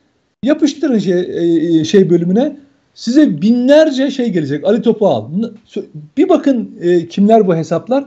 [0.42, 2.56] Yapıştırın şey, e, şey bölümüne.
[2.94, 4.64] Size binlerce şey gelecek.
[4.64, 5.28] Ali topu al.
[6.16, 8.04] Bir bakın e, kimler bu hesaplar.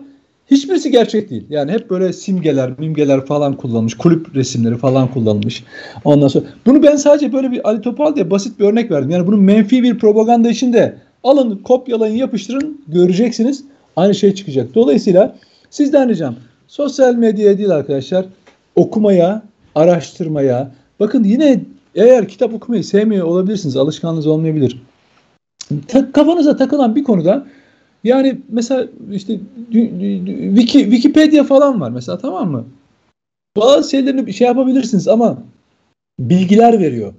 [0.51, 1.45] Hiçbirisi gerçek değil.
[1.49, 3.93] Yani hep böyle simgeler, mimgeler falan kullanılmış.
[3.93, 5.63] Kulüp resimleri falan kullanılmış.
[6.03, 9.09] Ondan sonra bunu ben sadece böyle bir Ali Topal diye basit bir örnek verdim.
[9.09, 13.63] Yani bunun menfi bir propaganda içinde alın, kopyalayın, yapıştırın göreceksiniz.
[13.95, 14.75] Aynı şey çıkacak.
[14.75, 15.35] Dolayısıyla
[15.69, 16.35] sizden ricam
[16.67, 18.25] sosyal medyaya değil arkadaşlar
[18.75, 19.43] okumaya,
[19.75, 20.71] araştırmaya.
[20.99, 21.59] Bakın yine
[21.95, 23.77] eğer kitap okumayı sevmiyor olabilirsiniz.
[23.77, 24.81] Alışkanlığınız olmayabilir.
[25.87, 27.45] Ta, kafanıza takılan bir konuda
[28.03, 29.39] yani mesela işte
[30.55, 32.65] Wiki, Wikipedia falan var mesela tamam mı?
[33.57, 35.43] Bazı şeylerini şey yapabilirsiniz ama
[36.19, 37.13] bilgiler veriyor.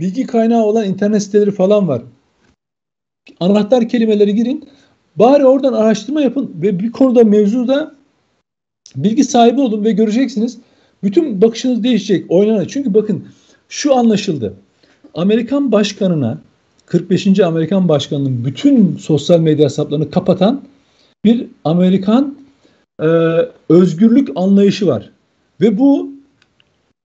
[0.00, 2.02] Bilgi kaynağı olan internet siteleri falan var.
[3.40, 4.68] Anahtar kelimeleri girin.
[5.16, 7.94] Bari oradan araştırma yapın ve bir konuda mevzuda
[8.96, 10.58] bilgi sahibi olun ve göreceksiniz.
[11.02, 12.30] Bütün bakışınız değişecek.
[12.30, 12.68] Oynanır.
[12.68, 13.28] Çünkü bakın
[13.68, 14.54] şu anlaşıldı.
[15.14, 16.40] Amerikan başkanına
[16.94, 17.40] 45.
[17.40, 20.64] Amerikan başkanının bütün sosyal medya hesaplarını kapatan
[21.24, 22.38] bir Amerikan
[23.00, 23.06] e,
[23.68, 25.10] özgürlük anlayışı var.
[25.60, 26.12] Ve bu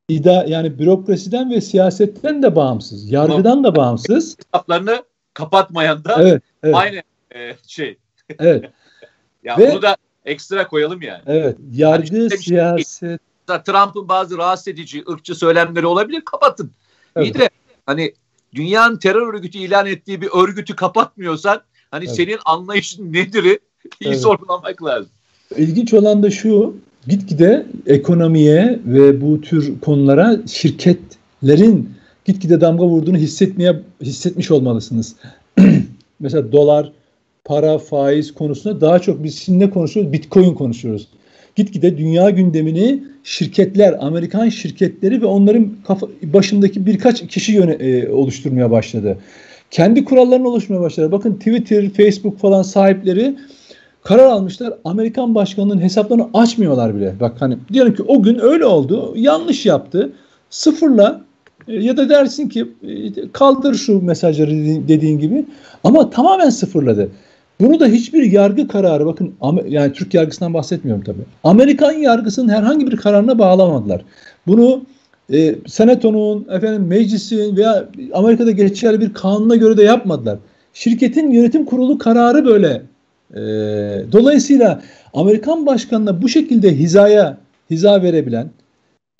[0.09, 4.37] ida yani bürokrasiden ve siyasetten de bağımsız, yargıdan da bağımsız.
[4.37, 6.75] Hesaplarını kapatmayan da evet, evet.
[6.75, 7.01] aynı
[7.35, 7.97] e, şey.
[8.39, 8.65] Evet.
[9.43, 11.21] ya ve, bunu da ekstra koyalım yani.
[11.27, 11.57] Evet.
[11.73, 13.21] Yargı, yani işte siyaset.
[13.65, 16.21] Trump'ın bazı rahatsız edici, ırkçı söylemleri olabilir.
[16.21, 16.71] Kapatın.
[17.15, 17.27] Evet.
[17.27, 17.49] İyi de
[17.85, 18.13] hani
[18.55, 22.15] dünyanın terör örgütü ilan ettiği bir örgütü kapatmıyorsan hani evet.
[22.15, 23.43] senin anlayışın nedir?
[23.45, 23.59] iyi
[24.01, 24.19] evet.
[24.19, 25.11] sorgulamak lazım.
[25.57, 26.75] İlginç olan da şu
[27.07, 31.89] gitgide ekonomiye ve bu tür konulara şirketlerin
[32.25, 35.15] gitgide damga vurduğunu hissetmeye hissetmiş olmalısınız.
[36.19, 36.91] Mesela dolar,
[37.45, 40.13] para, faiz konusunda daha çok biz şimdi ne konuşuyoruz?
[40.13, 41.07] Bitcoin konuşuyoruz.
[41.59, 48.71] Gitgide dünya gündemini şirketler, Amerikan şirketleri ve onların kafa, başındaki birkaç kişi yöne, e, oluşturmaya
[48.71, 49.17] başladı.
[49.71, 51.11] Kendi kurallarını oluşturmaya başladı.
[51.11, 53.35] Bakın Twitter, Facebook falan sahipleri
[54.03, 54.73] karar almışlar.
[54.85, 57.13] Amerikan başkanının hesaplarını açmıyorlar bile.
[57.19, 59.13] Bak hani diyelim ki o gün öyle oldu.
[59.15, 60.11] Yanlış yaptı.
[60.49, 61.21] Sıfırla
[61.67, 64.51] e, ya da dersin ki e, kaldır şu mesajları
[64.87, 65.45] dediğin gibi
[65.83, 67.09] ama tamamen sıfırladı.
[67.61, 69.33] Bunu da hiçbir yargı kararı bakın
[69.67, 71.21] yani Türk yargısından bahsetmiyorum tabii.
[71.43, 74.01] Amerikan yargısının herhangi bir kararına bağlamadılar.
[74.47, 74.85] Bunu
[75.33, 80.39] e, senatonun, efendim meclisin veya Amerika'da geçerli bir kanuna göre de yapmadılar.
[80.73, 82.81] Şirketin yönetim kurulu kararı böyle.
[83.33, 83.41] E,
[84.11, 84.81] dolayısıyla
[85.13, 87.37] Amerikan başkanına bu şekilde hizaya
[87.69, 88.49] hiza verebilen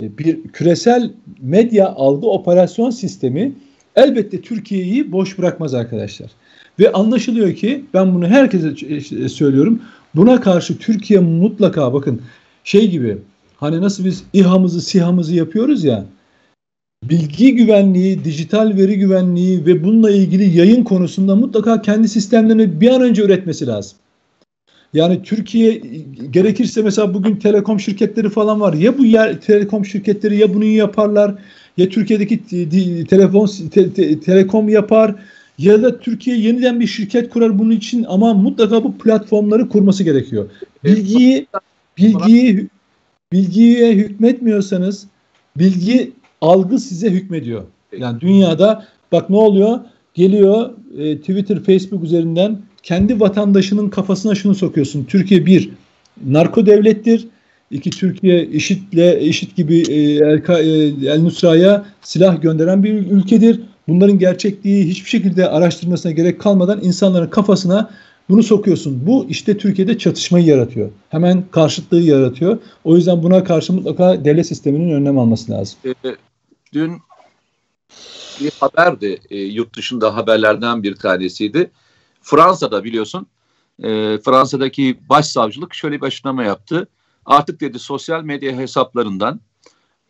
[0.01, 3.51] e, bir küresel medya algı operasyon sistemi
[3.95, 6.31] elbette Türkiye'yi boş bırakmaz arkadaşlar.
[6.79, 8.75] Ve anlaşılıyor ki ben bunu herkese
[9.29, 9.81] söylüyorum.
[10.15, 12.21] Buna karşı Türkiye mutlaka bakın
[12.63, 13.17] şey gibi
[13.57, 16.05] hani nasıl biz İHA'mızı SİHA'mızı yapıyoruz ya
[17.03, 23.01] bilgi güvenliği, dijital veri güvenliği ve bununla ilgili yayın konusunda mutlaka kendi sistemlerini bir an
[23.01, 23.97] önce üretmesi lazım.
[24.93, 25.81] Yani Türkiye
[26.31, 28.73] gerekirse mesela bugün telekom şirketleri falan var.
[28.73, 31.35] Ya bu yer telekom şirketleri ya bunu yaparlar
[31.77, 32.39] ya Türkiye'deki
[33.05, 35.15] telefon te, te, telekom yapar
[35.59, 40.49] ya da Türkiye yeniden bir şirket kurar bunun için ama mutlaka bu platformları kurması gerekiyor.
[40.83, 41.47] Bilgiyi
[41.97, 42.67] bilgiyi
[43.31, 45.07] bilgiye hükmetmiyorsanız
[45.57, 47.63] bilgi algı size hükmediyor.
[47.97, 49.79] Yani dünyada bak ne oluyor?
[50.13, 55.03] Geliyor e, Twitter, Facebook üzerinden kendi vatandaşının kafasına şunu sokuyorsun.
[55.03, 55.69] Türkiye bir
[56.25, 57.27] narko devlettir.
[57.71, 63.59] İki Türkiye işitle işit gibi e, El, e, El Nusra'ya silah gönderen bir ülkedir
[63.89, 67.89] bunların gerçekliği hiçbir şekilde araştırmasına gerek kalmadan insanların kafasına
[68.29, 69.07] bunu sokuyorsun.
[69.07, 70.89] Bu işte Türkiye'de çatışmayı yaratıyor.
[71.09, 72.57] Hemen karşıtlığı yaratıyor.
[72.83, 75.79] O yüzden buna karşı mutlaka devlet sisteminin önlem alması lazım.
[75.85, 75.93] E,
[76.73, 76.97] dün
[78.41, 79.19] bir haberdi.
[79.29, 81.71] E, yurt dışında haberlerden bir tanesiydi.
[82.21, 83.27] Fransa'da biliyorsun
[83.83, 86.87] e, Fransa'daki başsavcılık şöyle bir açıklama yaptı.
[87.25, 89.39] artık dedi sosyal medya hesaplarından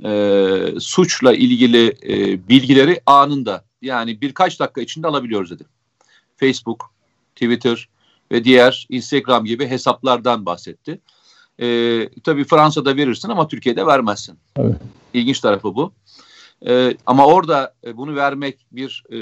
[0.05, 5.63] e, suçla ilgili e, bilgileri anında yani birkaç dakika içinde alabiliyoruz dedi.
[6.37, 6.91] Facebook,
[7.35, 7.89] Twitter
[8.31, 10.99] ve diğer Instagram gibi hesaplardan bahsetti.
[11.59, 14.37] E, tabii Fransa'da verirsin ama Türkiye'de vermezsin.
[14.55, 14.75] Evet.
[15.13, 15.93] İlginç tarafı bu.
[16.67, 19.17] E, ama orada e, bunu vermek bir e,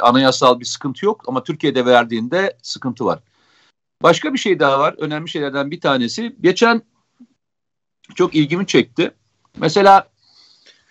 [0.00, 3.18] anayasal bir sıkıntı yok ama Türkiye'de verdiğinde sıkıntı var.
[4.02, 4.94] Başka bir şey daha var.
[4.98, 6.36] Önemli şeylerden bir tanesi.
[6.40, 6.82] Geçen
[8.14, 9.10] çok ilgimi çekti.
[9.56, 10.08] Mesela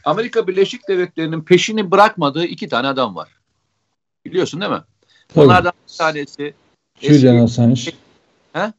[0.04, 3.30] Amerika Birleşik Devletleri'nin peşini bırakmadığı iki tane adam var.
[4.26, 4.82] Biliyorsun değil mi?
[5.28, 5.46] Tabii.
[5.46, 6.54] Onlardan bir tanesi
[7.02, 7.82] Julian Assange.
[8.54, 8.74] He?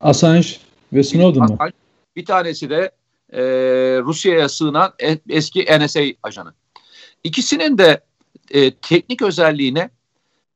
[0.00, 0.48] Assange
[0.92, 1.58] ve Snowden mı?
[2.16, 2.90] Bir tanesi de
[3.32, 3.42] e,
[4.02, 6.54] Rusya'ya sığınan e, eski NSA ajanı.
[7.24, 8.00] İkisinin de
[8.50, 9.90] e, teknik özelliğine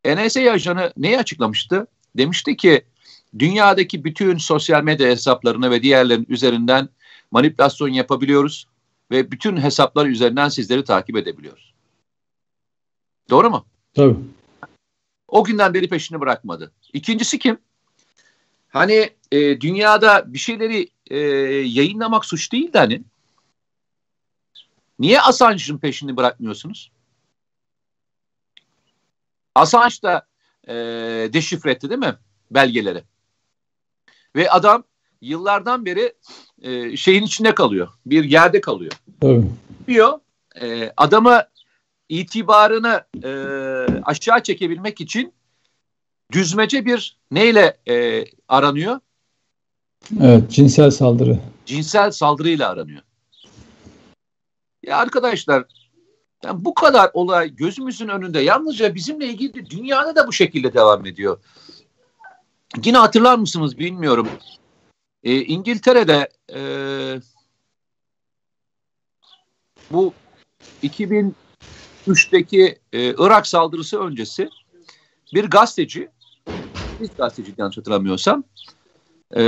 [0.04, 1.86] NSA ajanı neyi açıklamıştı?
[2.16, 2.82] Demişti ki
[3.38, 6.88] dünyadaki bütün sosyal medya hesaplarını ve diğerlerin üzerinden
[7.30, 8.66] manipülasyon yapabiliyoruz
[9.12, 11.74] ve bütün hesaplar üzerinden sizleri takip edebiliyoruz.
[13.30, 13.66] Doğru mu?
[13.94, 14.16] Tabii.
[15.28, 16.72] O günden beri peşini bırakmadı.
[16.92, 17.58] İkincisi kim?
[18.68, 21.18] Hani e, dünyada bir şeyleri e,
[21.68, 23.02] yayınlamak suç değil de hani
[24.98, 26.92] niye Assange'ın peşini bırakmıyorsunuz?
[29.54, 30.26] Assange da
[30.68, 30.74] e,
[31.32, 32.16] deşifre etti değil mi
[32.50, 33.04] belgeleri?
[34.36, 34.84] Ve adam
[35.20, 36.14] yıllardan beri
[36.62, 37.88] e, şeyin içinde kalıyor.
[38.06, 38.92] Bir yerde kalıyor.
[39.22, 39.44] Evet.
[39.88, 40.18] Diyor
[40.60, 41.42] e, adamı
[42.08, 43.30] itibarını e,
[44.02, 45.32] aşağı çekebilmek için
[46.32, 49.00] düzmece bir neyle e, aranıyor?
[50.20, 51.38] Evet, cinsel saldırı.
[51.66, 53.02] Cinsel saldırıyla aranıyor.
[54.82, 55.64] Ya arkadaşlar
[56.44, 61.38] yani bu kadar olay gözümüzün önünde yalnızca bizimle ilgili dünyada da bu şekilde devam ediyor.
[62.84, 64.28] Yine hatırlar mısınız bilmiyorum.
[65.24, 66.60] E, İngiltere'de e,
[69.90, 70.14] bu
[70.82, 74.50] 2003'teki e, Irak saldırısı öncesi
[75.34, 76.08] bir gazeteci,
[77.00, 78.44] bir gazeteci yanlış hatırlamıyorsam,
[79.36, 79.42] e,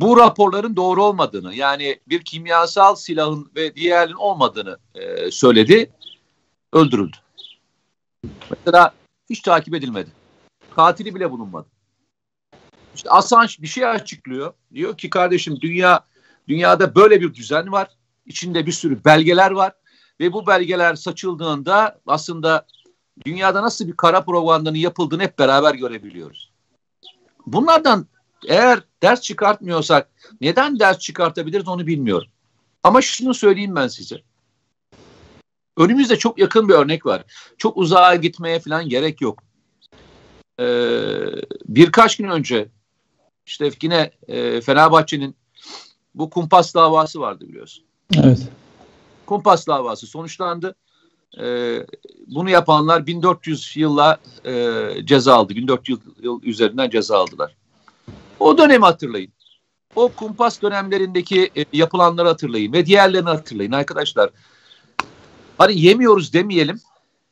[0.00, 5.90] bu raporların doğru olmadığını yani bir kimyasal silahın ve diğerinin olmadığını e, söyledi,
[6.72, 7.16] öldürüldü.
[8.50, 8.94] Mesela
[9.30, 10.10] hiç takip edilmedi.
[10.70, 11.77] Katili bile bulunmadı.
[12.98, 14.52] İşte Assange bir şey açıklıyor.
[14.74, 16.04] Diyor ki kardeşim dünya
[16.48, 17.88] dünyada böyle bir düzen var.
[18.26, 19.72] İçinde bir sürü belgeler var
[20.20, 22.66] ve bu belgeler saçıldığında aslında
[23.24, 26.52] dünyada nasıl bir kara propagandanın yapıldığını hep beraber görebiliyoruz.
[27.46, 28.06] Bunlardan
[28.46, 32.28] eğer ders çıkartmıyorsak neden ders çıkartabiliriz onu bilmiyorum.
[32.82, 34.22] Ama şunu söyleyeyim ben size.
[35.76, 37.24] Önümüzde çok yakın bir örnek var.
[37.58, 39.42] Çok uzağa gitmeye falan gerek yok.
[40.60, 40.64] Ee,
[41.68, 42.68] birkaç gün önce
[43.48, 45.36] işte yine e, Fenerbahçe'nin
[46.14, 47.84] bu kumpas davası vardı biliyorsun.
[48.16, 48.48] Evet.
[49.26, 50.74] Kumpas davası sonuçlandı.
[51.40, 51.76] E,
[52.26, 55.56] bunu yapanlar 1400 yılla e, ceza aldı.
[55.56, 57.56] 1400 yıl üzerinden ceza aldılar.
[58.40, 59.32] O dönemi hatırlayın.
[59.96, 64.30] O kumpas dönemlerindeki e, yapılanları hatırlayın ve diğerlerini hatırlayın arkadaşlar.
[65.58, 66.80] Hani yemiyoruz demeyelim,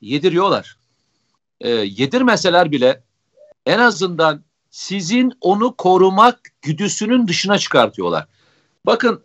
[0.01, 0.77] yediriyorlar.
[1.61, 3.03] E, yedirmeseler bile
[3.67, 4.46] en azından
[4.77, 8.27] sizin onu korumak güdüsünün dışına çıkartıyorlar.
[8.87, 9.23] Bakın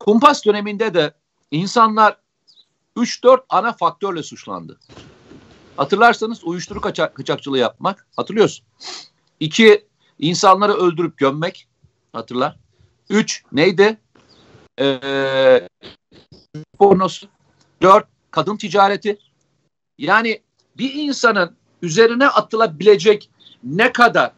[0.00, 1.14] kumpas döneminde de
[1.50, 2.16] insanlar
[2.96, 4.78] 3-4 ana faktörle suçlandı.
[5.76, 8.06] Hatırlarsanız uyuşturucu kaçak, kaçakçılığı yapmak.
[8.16, 8.66] Hatırlıyorsun.
[9.40, 9.86] İki,
[10.18, 11.68] insanları öldürüp gömmek.
[12.12, 12.56] Hatırla.
[13.10, 13.98] Üç, neydi?
[14.80, 15.68] Ee,
[16.78, 17.26] pornosu.
[17.82, 19.18] Dört, kadın ticareti.
[19.98, 20.42] Yani
[20.78, 23.30] bir insanın üzerine atılabilecek
[23.64, 24.32] ne kadar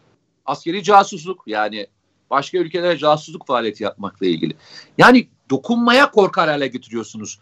[0.47, 1.87] askeri casusluk yani
[2.31, 4.57] başka ülkelere casusluk faaliyeti yapmakla ilgili.
[4.99, 7.39] Yani dokunmaya korkar hale getiriyorsunuz.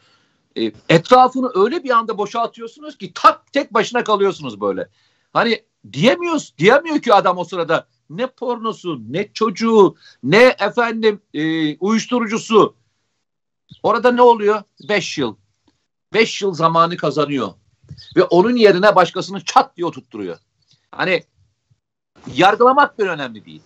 [0.56, 4.88] E, etrafını öyle bir anda boşaltıyorsunuz ki tak tek başına kalıyorsunuz böyle.
[5.32, 5.62] Hani
[5.92, 12.74] diyemiyoruz, diyemiyor ki adam o sırada ne pornosu, ne çocuğu, ne efendim e, uyuşturucusu.
[13.82, 14.62] Orada ne oluyor?
[14.88, 15.36] Beş yıl.
[16.12, 17.48] Beş yıl zamanı kazanıyor.
[18.16, 20.38] Ve onun yerine başkasını çat diye tutturuyor.
[20.92, 21.22] Hani
[22.34, 23.62] yargılamak bir önemli değil.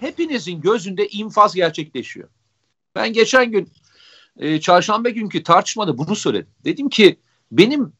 [0.00, 2.28] Hepinizin gözünde infaz gerçekleşiyor.
[2.94, 3.72] Ben geçen gün
[4.36, 6.50] e, çarşamba günkü tartışmada bunu söyledim.
[6.64, 7.20] Dedim ki
[7.52, 7.92] benim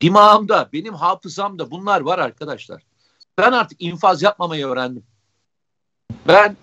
[0.00, 2.82] dimağımda, benim hafızamda bunlar var arkadaşlar.
[3.38, 5.04] Ben artık infaz yapmamayı öğrendim.
[6.28, 6.56] Ben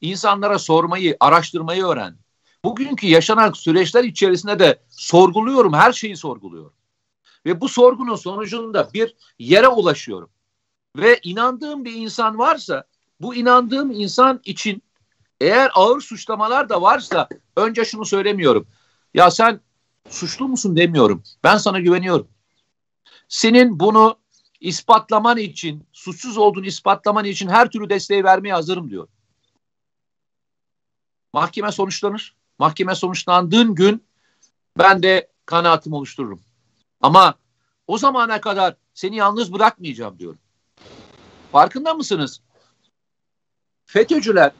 [0.00, 2.20] insanlara sormayı, araştırmayı öğrendim.
[2.64, 6.72] Bugünkü yaşanan süreçler içerisinde de sorguluyorum, her şeyi sorguluyorum.
[7.46, 10.30] Ve bu sorgunun sonucunda bir yere ulaşıyorum
[10.96, 12.84] ve inandığım bir insan varsa
[13.20, 14.82] bu inandığım insan için
[15.40, 18.66] Eğer ağır suçlamalar da varsa önce şunu söylemiyorum.
[19.14, 19.60] Ya sen
[20.08, 21.22] suçlu musun demiyorum.
[21.44, 22.28] Ben sana güveniyorum.
[23.28, 24.18] Senin bunu
[24.60, 29.08] ispatlaman için, suçsuz olduğunu ispatlaman için her türlü desteği vermeye hazırım diyor.
[31.32, 32.36] Mahkeme sonuçlanır.
[32.58, 34.04] Mahkeme sonuçlandığın gün
[34.78, 36.40] ben de kanaatimi oluştururum.
[37.00, 37.34] Ama
[37.86, 40.38] o zamana kadar seni yalnız bırakmayacağım diyorum.
[41.52, 42.40] Farkında mısınız?
[43.84, 44.52] FETÖ'cüler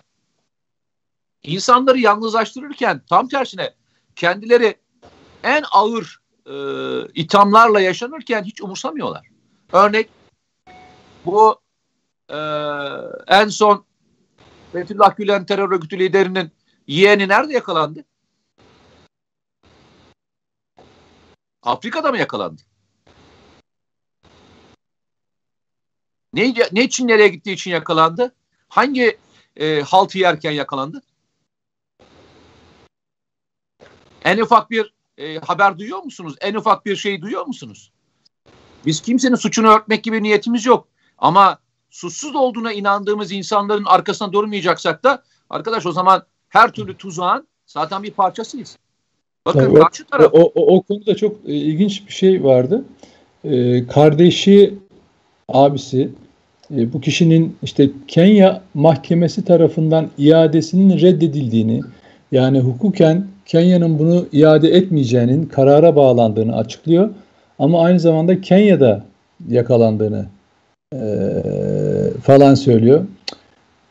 [1.43, 3.75] insanları yalnızlaştırırken tam tersine
[4.17, 4.81] kendileri
[5.43, 6.55] en ağır e,
[7.15, 9.29] ithamlarla yaşanırken hiç umursamıyorlar.
[9.73, 10.11] Örnek
[11.25, 11.61] bu
[12.29, 12.37] e,
[13.27, 13.85] en son
[14.73, 16.53] Fethullah Gülen terör örgütü liderinin
[16.87, 18.05] yeğeni nerede yakalandı?
[21.63, 22.63] Afrika'da mı yakalandı?
[26.35, 28.35] Ne, ne için nereye gittiği için yakalandı?
[28.69, 29.19] Hangi
[29.57, 31.03] e, haltı yerken yakalandı?
[34.25, 36.35] En ufak bir e, haber duyuyor musunuz?
[36.41, 37.93] En ufak bir şey duyuyor musunuz?
[38.87, 40.89] Biz kimsenin suçunu örtmek gibi niyetimiz yok.
[41.19, 41.59] Ama
[41.91, 48.11] suçsuz olduğuna inandığımız insanların arkasına durmayacaksak da arkadaş o zaman her türlü tuzağın zaten bir
[48.11, 48.79] parçasıyız.
[49.47, 50.31] Bakın evet, karşı taraf...
[50.33, 52.85] O, o, o konuda çok e, ilginç bir şey vardı.
[53.45, 54.75] Ee, kardeşi,
[55.49, 56.09] abisi
[56.77, 61.81] e, bu kişinin işte Kenya mahkemesi tarafından iadesinin reddedildiğini
[62.33, 67.11] yani hukuken Kenya'nın bunu iade etmeyeceğinin karara bağlandığını açıklıyor.
[67.59, 69.05] Ama aynı zamanda Kenya'da
[69.49, 70.27] yakalandığını
[70.95, 70.99] e,
[72.23, 73.05] falan söylüyor.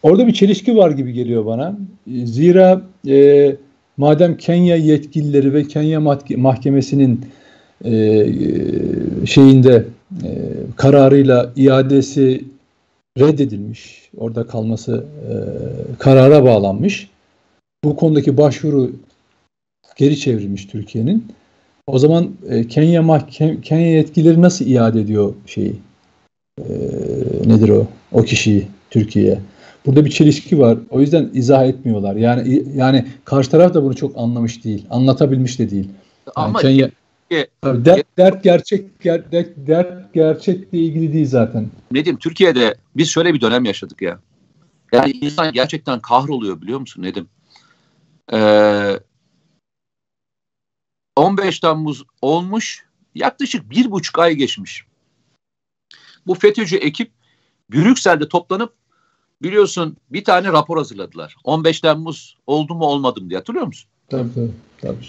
[0.03, 1.77] Orada bir çelişki var gibi geliyor bana.
[2.07, 3.55] Zira e,
[3.97, 5.99] madem Kenya yetkilileri ve Kenya
[6.37, 7.21] mahkemesinin
[7.85, 8.25] e,
[9.25, 9.83] şeyinde
[10.23, 12.43] e, kararıyla iadesi
[13.19, 15.33] reddedilmiş, orada kalması e,
[15.99, 17.09] karara bağlanmış.
[17.83, 18.91] Bu konudaki başvuru
[19.95, 21.27] geri çevrilmiş Türkiye'nin.
[21.87, 25.75] O zaman e, Kenya mahkem Kenya yetkileri nasıl iade ediyor şeyi?
[26.59, 26.63] E,
[27.45, 27.87] nedir o?
[28.11, 29.39] O kişiyi Türkiye'ye.
[29.85, 30.77] Burada bir çelişki var.
[30.89, 32.15] O yüzden izah etmiyorlar.
[32.15, 34.85] Yani yani karşı taraf da bunu çok anlamış değil.
[34.89, 35.87] Anlatabilmiş de değil.
[36.25, 36.89] Yani Ama Kenya
[37.61, 41.69] Tabii dert, dert gerçek dert, dert gerçekle ilgili değil zaten.
[41.91, 44.19] Nedim Türkiye'de biz şöyle bir dönem yaşadık ya.
[44.91, 47.27] Yani insan gerçekten kahroluyor biliyor musun Nedim?
[48.33, 48.99] Ee,
[51.15, 52.85] 15 Temmuz olmuş
[53.15, 54.85] yaklaşık bir buçuk ay geçmiş.
[56.27, 57.11] Bu FETÖ'cü ekip
[57.71, 58.73] Brüksel'de toplanıp
[59.41, 61.35] biliyorsun bir tane rapor hazırladılar.
[61.43, 63.89] 15 Temmuz oldu mu olmadı mı diye hatırlıyor musun?
[64.09, 64.51] Tabii tabii.
[64.81, 65.05] tabii.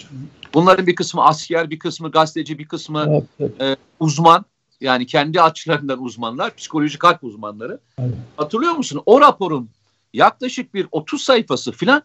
[0.57, 4.45] Bunların bir kısmı asker, bir kısmı gazeteci, bir kısmı e, uzman.
[4.81, 7.79] Yani kendi açılarından uzmanlar, psikolojik harp uzmanları.
[7.99, 8.13] Evet.
[8.37, 9.01] Hatırlıyor musun?
[9.05, 9.69] O raporun
[10.13, 12.01] yaklaşık bir 30 sayfası filan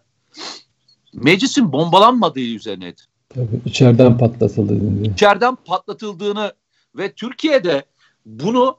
[1.14, 3.00] meclisin bombalanmadığı üzerineydi.
[3.28, 5.06] Tabii içeriden patlatıldığını.
[5.06, 6.52] İçeriden patlatıldığını
[6.96, 7.84] ve Türkiye'de
[8.26, 8.78] bunu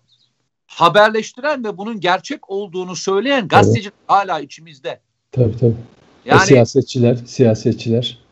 [0.67, 3.99] haberleştiren ve bunun gerçek olduğunu söyleyen gazeteci evet.
[4.07, 4.99] hala içimizde.
[5.31, 5.75] Tabii tabii.
[6.25, 8.22] Yani, o siyasetçiler, siyasetçiler.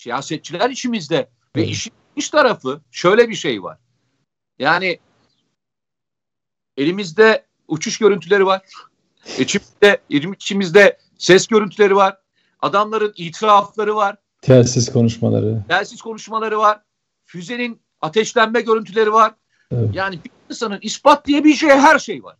[0.00, 1.30] Siyasetçiler içimizde evet.
[1.56, 3.78] ve işin iş tarafı şöyle bir şey var.
[4.58, 4.98] Yani
[6.76, 8.62] elimizde uçuş görüntüleri var.
[9.38, 12.16] İçimizde, içimizde ses görüntüleri var.
[12.60, 14.16] Adamların itirafları var.
[14.42, 15.62] Telsiz konuşmaları.
[15.68, 16.80] Telsiz konuşmaları var.
[17.24, 19.34] Füzenin ateşlenme görüntüleri var.
[19.72, 19.94] Evet.
[19.94, 22.36] Yani bir insanın ispat diye bir şey her şey var.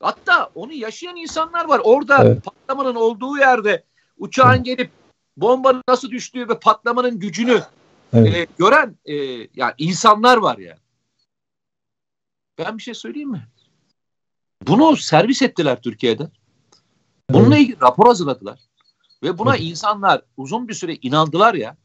[0.00, 1.80] Hatta onu yaşayan insanlar var.
[1.84, 2.44] Orada evet.
[2.44, 3.84] patlamanın olduğu yerde
[4.18, 4.90] uçağın gelip
[5.40, 7.62] bomba nasıl düştüğü ve patlamanın gücünü
[8.12, 8.34] evet.
[8.34, 9.14] e, gören e,
[9.54, 10.78] yani insanlar var yani.
[12.58, 13.48] Ben bir şey söyleyeyim mi?
[14.66, 16.30] Bunu servis ettiler Türkiye'de.
[17.30, 17.64] Bununla evet.
[17.64, 18.60] ilgili rapor hazırladılar.
[19.22, 19.66] Ve buna evet.
[19.66, 21.76] insanlar uzun bir süre inandılar ya.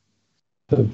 [0.74, 0.86] Evet.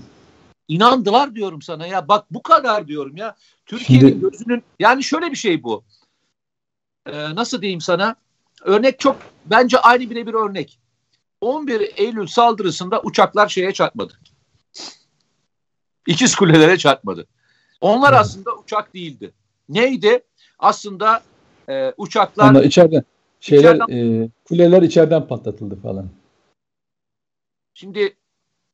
[0.68, 2.08] İnandılar diyorum sana ya.
[2.08, 3.36] Bak bu kadar diyorum ya.
[3.66, 4.22] Türkiye'nin Şimdi...
[4.22, 5.84] gözünün yani şöyle bir şey bu.
[7.06, 8.16] Ee, nasıl diyeyim sana?
[8.62, 10.80] Örnek çok bence aynı birebir örnek.
[11.42, 14.14] 11 Eylül saldırısında uçaklar şeye çarpmadı.
[16.08, 17.28] İkiz kulelere çarpmadı.
[17.82, 18.22] Onlar evet.
[18.22, 19.32] aslında uçak değildi.
[19.70, 20.24] Neydi?
[20.60, 21.24] Aslında
[21.70, 23.04] e, uçaklar Onlar içeriden
[23.40, 26.10] şeyler içeriden, e, kuleler içeriden patlatıldı falan.
[27.74, 28.16] Şimdi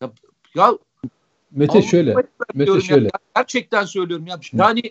[0.01, 0.11] ya,
[0.55, 0.77] ya
[1.51, 2.15] Mete şöyle.
[2.53, 3.05] Mete şöyle.
[3.05, 4.37] Ya, gerçekten söylüyorum ya.
[4.41, 4.61] Şimdi.
[4.61, 4.81] Yani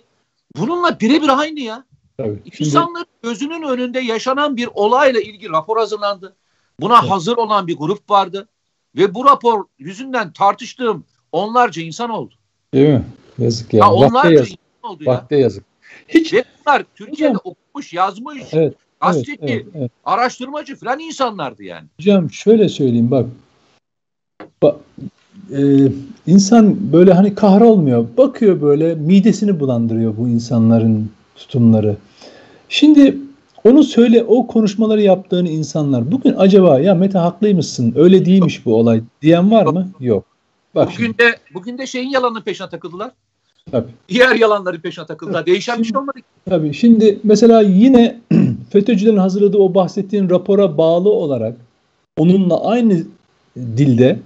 [0.56, 1.84] bununla birebir aynı ya.
[2.16, 2.42] Tabii.
[2.60, 6.36] İnsanların gözünün önünde yaşanan bir olayla ilgili rapor hazırlandı.
[6.80, 7.10] Buna evet.
[7.10, 8.48] hazır olan bir grup vardı.
[8.96, 12.34] Ve bu rapor yüzünden tartıştığım onlarca insan oldu.
[12.74, 13.04] Değil mi?
[13.38, 13.78] Yazık ya.
[13.78, 14.52] ya onlarca yazık.
[14.52, 15.12] insan oldu ya.
[15.12, 15.64] Vakte yazık.
[16.08, 16.32] Hiç.
[16.32, 17.40] Ve bunlar Türkiye'de Hocam.
[17.44, 18.74] okumuş, yazmış, evet.
[19.00, 19.90] gazeteci, evet, evet, evet.
[20.04, 21.88] araştırmacı falan insanlardı yani.
[22.00, 23.26] Hocam şöyle söyleyeyim bak.
[24.62, 24.76] bak
[25.50, 25.60] e,
[26.26, 28.06] insan böyle hani kahrolmuyor.
[28.16, 31.96] Bakıyor böyle midesini bulandırıyor bu insanların tutumları.
[32.68, 33.16] Şimdi
[33.64, 39.00] onu söyle, o konuşmaları yaptığını insanlar bugün acaba ya Mete haklıymışsın, öyle değilmiş bu olay
[39.22, 39.88] diyen var mı?
[40.00, 40.24] Yok.
[40.74, 41.18] Bak bugün şimdi.
[41.18, 43.10] de bugün de şeyin yalanının peşine takıldılar.
[43.70, 43.90] Tabii.
[44.08, 45.46] Diğer yalanların peşine takıldılar.
[45.46, 46.18] Değişen şimdi, bir şey olmadı.
[46.48, 46.74] Tabii.
[46.74, 48.20] Şimdi mesela yine
[48.70, 51.56] FETÖ'cülerin hazırladığı o bahsettiğin rapora bağlı olarak
[52.16, 53.02] onunla aynı
[53.56, 54.18] dilde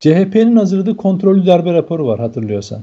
[0.00, 2.82] CHP'nin hazırladığı kontrollü darbe raporu var hatırlıyorsan.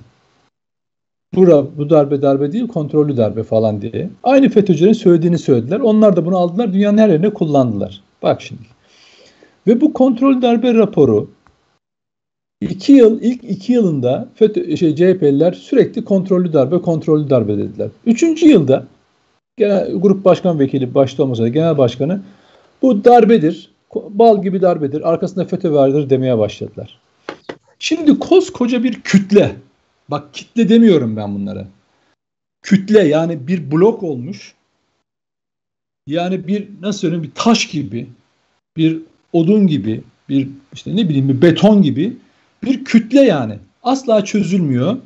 [1.35, 4.09] Bu, bu darbe darbe değil kontrollü darbe falan diye.
[4.23, 5.79] Aynı FETÖ'cülerin söylediğini söylediler.
[5.79, 8.01] Onlar da bunu aldılar dünyanın her yerine kullandılar.
[8.23, 8.61] Bak şimdi.
[9.67, 11.29] Ve bu kontrollü darbe raporu
[12.61, 17.89] iki yıl ilk iki yılında FETÖ, şey, CHP'liler sürekli kontrollü darbe kontrollü darbe dediler.
[18.05, 18.85] Üçüncü yılda
[19.57, 22.21] genel grup başkan vekili başta olmasa da genel başkanı
[22.81, 23.71] bu darbedir.
[23.95, 25.09] Bal gibi darbedir.
[25.09, 26.99] Arkasında FETÖ vardır demeye başladılar.
[27.79, 29.51] Şimdi koskoca bir kütle
[30.11, 31.67] Bak kitle demiyorum ben bunlara.
[32.61, 34.53] Kütle yani bir blok olmuş.
[36.07, 38.09] Yani bir nasıl söyleyeyim bir taş gibi,
[38.77, 39.01] bir
[39.33, 42.17] odun gibi, bir işte ne bileyim bir beton gibi
[42.63, 43.59] bir kütle yani.
[43.83, 44.97] Asla çözülmüyor,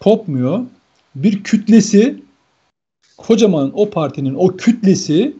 [0.00, 0.66] kopmuyor.
[1.14, 2.22] Bir kütlesi
[3.16, 5.36] kocaman o partinin o kütlesi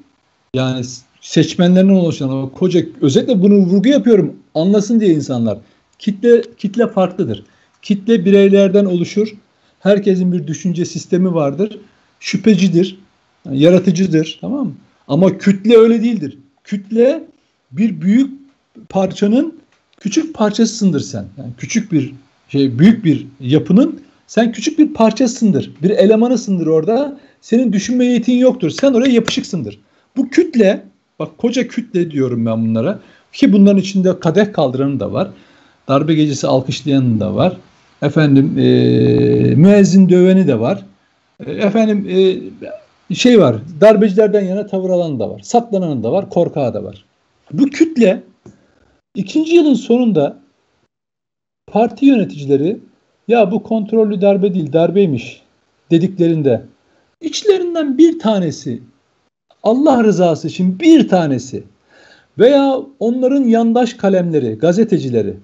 [0.55, 0.85] yani
[1.21, 5.59] seçmenlerden oluşan o koca özellikle bunu vurgu yapıyorum anlasın diye insanlar.
[5.99, 7.45] Kitle kitle farklıdır.
[7.83, 9.29] Kitle bireylerden oluşur.
[9.81, 11.79] Herkesin bir düşünce sistemi vardır.
[12.21, 12.99] Şüphecidir,
[13.47, 14.75] yani yaratıcıdır, tamam mı?
[15.09, 16.39] Ama kütle öyle değildir.
[16.65, 17.25] Kütle
[17.73, 18.31] bir büyük
[18.89, 19.61] parçanın
[20.01, 21.25] küçük parçasısındır sen.
[21.39, 22.15] Yani küçük bir
[22.49, 25.71] şey, büyük bir yapının sen küçük bir parçasındır.
[25.83, 27.21] Bir elemanısındır orada.
[27.41, 28.71] Senin düşünme yetin yoktur.
[28.71, 29.79] Sen oraya yapışıksındır.
[30.17, 30.83] Bu kütle,
[31.19, 33.01] bak koca kütle diyorum ben bunlara.
[33.33, 35.31] Ki bunların içinde kadeh kaldıranı da var.
[35.89, 37.57] Darbe gecesi alkışlayanı da var.
[38.03, 38.65] Efendim e,
[39.55, 40.85] müezzin döveni de var.
[41.47, 43.57] E, efendim e, şey var.
[43.81, 45.41] Darbecilerden yana tavır alanı da var.
[45.41, 46.31] Saklananı da var.
[46.31, 47.05] Korkağı da var.
[47.53, 48.23] Bu kütle
[49.15, 50.39] ikinci yılın sonunda
[51.67, 52.77] parti yöneticileri
[53.29, 55.43] ya bu kontrollü darbe değil darbeymiş
[55.91, 56.63] dediklerinde
[57.21, 58.83] içlerinden bir tanesi
[59.63, 61.65] Allah rızası için bir tanesi
[62.39, 65.37] veya onların yandaş kalemleri, gazetecileri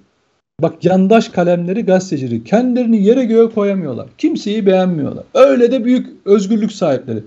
[0.63, 4.07] Bak yandaş kalemleri gazetecileri kendilerini yere göğe koyamıyorlar.
[4.19, 5.25] Kimseyi beğenmiyorlar.
[5.35, 7.25] Öyle de büyük özgürlük sahipleri.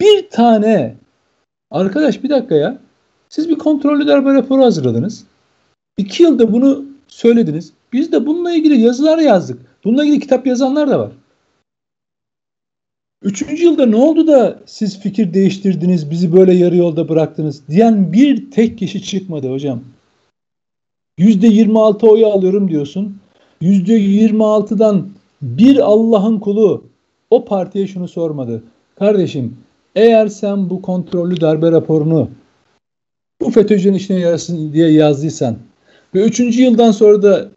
[0.00, 0.94] Bir tane
[1.70, 2.78] arkadaş bir dakika ya
[3.28, 5.24] siz bir kontrollü darbe raporu hazırladınız.
[5.98, 7.72] İki yılda bunu söylediniz.
[7.92, 9.58] Biz de bununla ilgili yazılar yazdık.
[9.84, 11.12] Bununla ilgili kitap yazanlar da var.
[13.22, 18.50] Üçüncü yılda ne oldu da siz fikir değiştirdiniz, bizi böyle yarı yolda bıraktınız diyen bir
[18.50, 19.82] tek kişi çıkmadı hocam.
[21.18, 23.18] Yüzde 26 oyu alıyorum diyorsun.
[23.60, 25.08] Yüzde 26'dan
[25.42, 26.84] bir Allah'ın kulu
[27.30, 28.62] o partiye şunu sormadı.
[28.98, 29.56] Kardeşim
[29.94, 32.30] eğer sen bu kontrollü darbe raporunu
[33.40, 35.56] bu FETÖ'cünün işine yarasın diye yazdıysan
[36.14, 37.48] ve üçüncü yıldan sonra da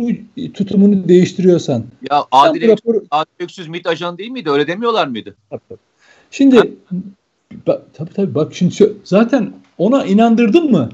[0.00, 0.08] bu
[0.54, 1.84] tutumunu değiştiriyorsan.
[2.10, 3.04] Ya Adil, raporu...
[3.10, 4.50] Adil Öksüz MİT ajan değil miydi?
[4.50, 5.36] Öyle demiyorlar mıydı?
[5.50, 5.78] Tabii.
[6.30, 6.56] Şimdi
[7.66, 7.78] ha?
[7.92, 10.88] tabii tabii bak şimdi zaten ona inandırdın mı?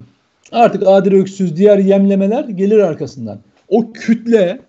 [0.53, 3.40] Artık adil öksüz diğer yemlemeler gelir arkasından.
[3.68, 4.61] O kütle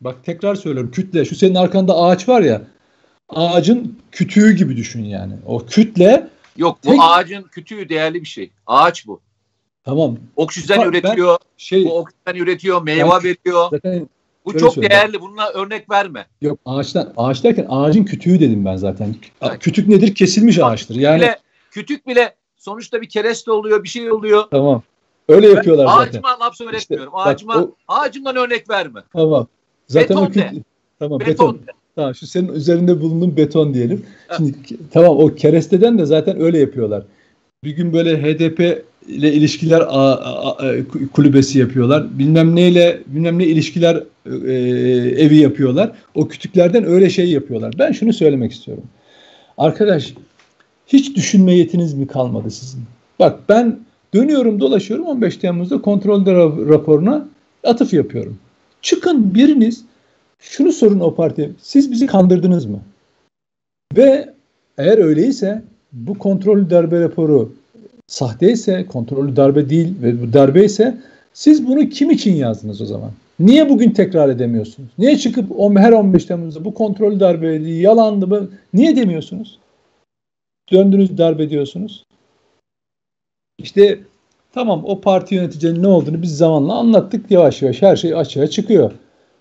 [0.00, 2.62] bak tekrar söylüyorum kütle şu senin arkanda ağaç var ya
[3.28, 5.32] ağacın kütüğü gibi düşün yani.
[5.46, 7.00] O kütle Yok bu tek...
[7.02, 8.50] ağacın kütüğü değerli bir şey.
[8.66, 9.20] Ağaç bu.
[9.84, 10.16] Tamam.
[10.36, 11.38] Oksijen Bak, üretiyor.
[11.56, 13.68] Şey, bu oksijen üretiyor, meyve ben, veriyor.
[13.70, 14.08] Zaten
[14.44, 14.90] bu çok söyleyeyim.
[14.90, 15.20] değerli.
[15.20, 16.26] Bununla örnek verme.
[16.40, 19.16] Yok ağaçtan ağaç derken ağacın kütüğü dedim ben zaten.
[19.42, 19.58] Evet.
[19.60, 20.14] Kütük nedir?
[20.14, 20.94] Kesilmiş ağaçtır.
[20.94, 21.38] Yani bile,
[21.70, 24.44] kütük bile sonuçta bir kereste oluyor, bir şey oluyor.
[24.50, 24.82] Tamam.
[25.28, 26.08] Öyle yapıyorlar ben zaten.
[26.08, 27.12] Ağacıma laf söyletmiyorum.
[27.18, 29.00] İşte, ağacıma, o, ağacımdan örnek verme.
[29.12, 29.46] Tamam.
[29.88, 30.52] Zaten beton o de.
[30.98, 31.30] Tamam beton.
[31.30, 31.54] beton.
[31.66, 31.72] De.
[31.96, 34.06] Tamam şu senin üzerinde bulunduğun beton diyelim.
[34.36, 34.52] Şimdi
[34.92, 37.02] tamam o keresteden de zaten öyle yapıyorlar.
[37.64, 40.74] Bir gün böyle HDP ile ilişkiler a, a, a,
[41.12, 42.18] kulübesi yapıyorlar.
[42.18, 44.52] Bilmem neyle bilmem ne ilişkiler e,
[45.24, 45.92] evi yapıyorlar.
[46.14, 47.74] O kütüklerden öyle şey yapıyorlar.
[47.78, 48.84] Ben şunu söylemek istiyorum.
[49.58, 50.14] Arkadaş
[50.86, 52.82] hiç düşünme yetiniz mi kalmadı sizin?
[53.18, 53.83] Bak ben
[54.14, 56.26] Dönüyorum dolaşıyorum 15 Temmuz'da kontrol
[56.68, 57.28] raporuna
[57.64, 58.38] atıf yapıyorum.
[58.82, 59.84] Çıkın biriniz
[60.38, 61.50] şunu sorun o partiye.
[61.58, 62.80] Siz bizi kandırdınız mı?
[63.96, 64.34] Ve
[64.78, 65.62] eğer öyleyse
[65.92, 67.52] bu kontrollü darbe raporu
[68.06, 70.98] sahteyse, kontrollü darbe değil ve bu darbe ise
[71.32, 73.10] siz bunu kim için yazdınız o zaman?
[73.40, 74.90] Niye bugün tekrar edemiyorsunuz?
[74.98, 78.48] Niye çıkıp her 15 Temmuz'da bu kontrollü darbeydi, yalandı mı?
[78.74, 79.58] Niye demiyorsunuz?
[80.72, 82.04] Döndünüz darbe diyorsunuz.
[83.58, 84.00] İşte
[84.52, 87.30] tamam o parti yöneticilerinin ne olduğunu biz zamanla anlattık.
[87.30, 88.92] Yavaş yavaş her şey açığa çıkıyor.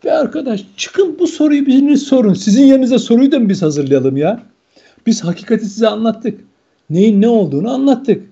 [0.06, 2.34] Ve arkadaş çıkın bu soruyu biriniz sorun.
[2.34, 4.44] Sizin yerinize soruyu da mı biz hazırlayalım ya?
[5.06, 6.42] Biz hakikati size anlattık.
[6.90, 8.30] Neyin ne olduğunu anlattık.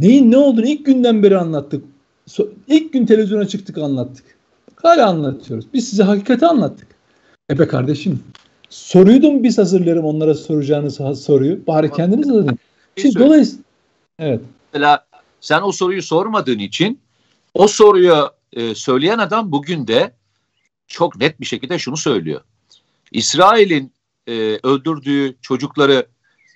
[0.00, 1.84] Neyin ne olduğunu ilk günden beri anlattık.
[2.68, 4.24] İlk gün televizyona çıktık anlattık.
[4.76, 5.66] Hala anlatıyoruz.
[5.74, 6.88] Biz size hakikati anlattık.
[7.50, 8.20] E be kardeşim
[8.70, 11.66] soruyu da mı biz hazırlarım onlara soracağınız soruyu?
[11.66, 12.58] Bari kendiniz hazırlayın.
[12.96, 13.65] Şimdi dolayısıyla
[14.18, 14.40] evet.
[14.72, 15.06] Mesela
[15.40, 17.00] sen o soruyu sormadığın için
[17.54, 20.12] o soruyu e, söyleyen adam bugün de
[20.86, 22.40] çok net bir şekilde şunu söylüyor.
[23.12, 23.92] İsrail'in
[24.26, 26.06] e, öldürdüğü çocukları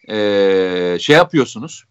[0.08, 1.84] e, şey yapıyorsunuz.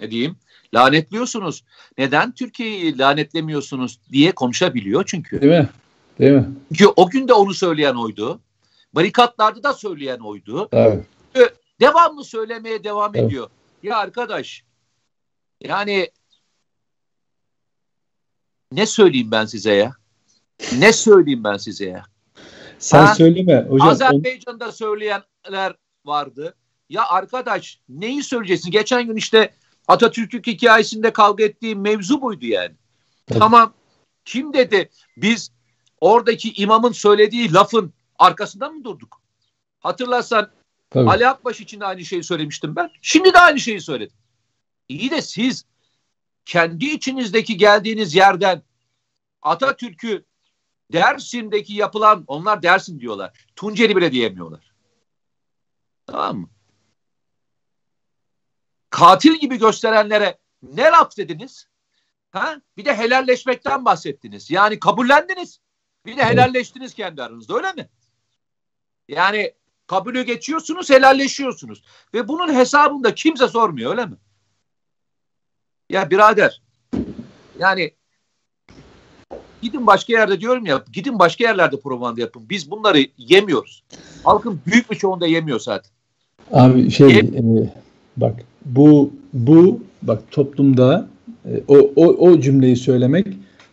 [0.00, 0.36] Ne diyeyim?
[0.74, 1.64] Lanetliyorsunuz.
[1.98, 5.40] Neden Türkiye'yi lanetlemiyorsunuz diye konuşabiliyor çünkü.
[5.40, 5.68] Değil mi?
[6.18, 6.46] Değil mi?
[6.68, 8.40] Çünkü o gün de onu söyleyen oydu.
[8.92, 10.68] Barikatlarda da söyleyen oydu.
[10.72, 11.04] Evet.
[11.80, 13.26] Devamlı söylemeye devam evet.
[13.26, 13.48] ediyor.
[13.82, 14.64] Ya arkadaş
[15.64, 16.10] yani
[18.72, 19.96] ne söyleyeyim ben size ya?
[20.78, 22.06] Ne söyleyeyim ben size ya?
[22.78, 23.14] Sen ha?
[23.14, 23.88] söyleme hocam.
[23.88, 24.70] Azerbaycan'da on...
[24.70, 26.54] söyleyenler vardı.
[26.88, 28.70] Ya arkadaş neyi söyleyeceksin?
[28.70, 29.54] Geçen gün işte
[29.88, 32.74] Atatürk'lük hikayesinde kavga ettiğim mevzu buydu yani.
[33.30, 33.38] Evet.
[33.38, 33.74] Tamam.
[34.24, 35.52] Kim dedi biz
[36.00, 39.20] oradaki imamın söylediği lafın arkasından mı durduk?
[39.80, 40.50] Hatırlarsan
[40.90, 41.10] Tabii.
[41.10, 42.90] Ali Akbaş için de aynı şeyi söylemiştim ben.
[43.02, 44.16] Şimdi de aynı şeyi söyledim.
[44.92, 45.64] İyi de siz
[46.44, 48.62] kendi içinizdeki geldiğiniz yerden
[49.42, 50.24] Atatürk'ü
[50.92, 53.46] Dersim'deki yapılan onlar Dersim diyorlar.
[53.56, 54.72] Tunceli bile diyemiyorlar.
[56.06, 56.50] Tamam mı?
[58.90, 61.68] Katil gibi gösterenlere ne laf dediniz?
[62.30, 62.60] Ha?
[62.76, 64.50] Bir de helalleşmekten bahsettiniz.
[64.50, 65.60] Yani kabullendiniz.
[66.06, 67.88] Bir de helalleştiniz kendi aranızda öyle mi?
[69.08, 69.52] Yani
[69.86, 71.84] kabulü geçiyorsunuz, helalleşiyorsunuz.
[72.14, 74.16] Ve bunun hesabında kimse sormuyor öyle mi?
[75.92, 76.62] Ya birader
[77.58, 77.90] yani
[79.62, 82.42] gidin başka yerde diyorum ya gidin başka yerlerde propaganda yapın.
[82.50, 83.82] Biz bunları yemiyoruz.
[84.24, 85.92] Halkın büyük bir çoğunda yemiyor zaten.
[86.52, 87.72] Abi şey Yem- e,
[88.16, 88.34] bak
[88.64, 91.08] bu bu bak toplumda
[91.44, 93.26] e, o, o, o cümleyi söylemek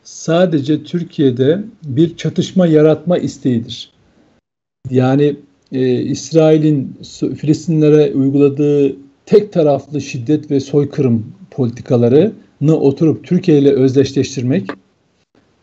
[0.03, 3.91] sadece Türkiye'de bir çatışma yaratma isteğidir.
[4.89, 5.35] Yani
[5.71, 6.97] e, İsrail'in
[7.37, 8.95] Filistinlere uyguladığı
[9.25, 14.69] tek taraflı şiddet ve soykırım politikalarını oturup Türkiye ile özdeşleştirmek,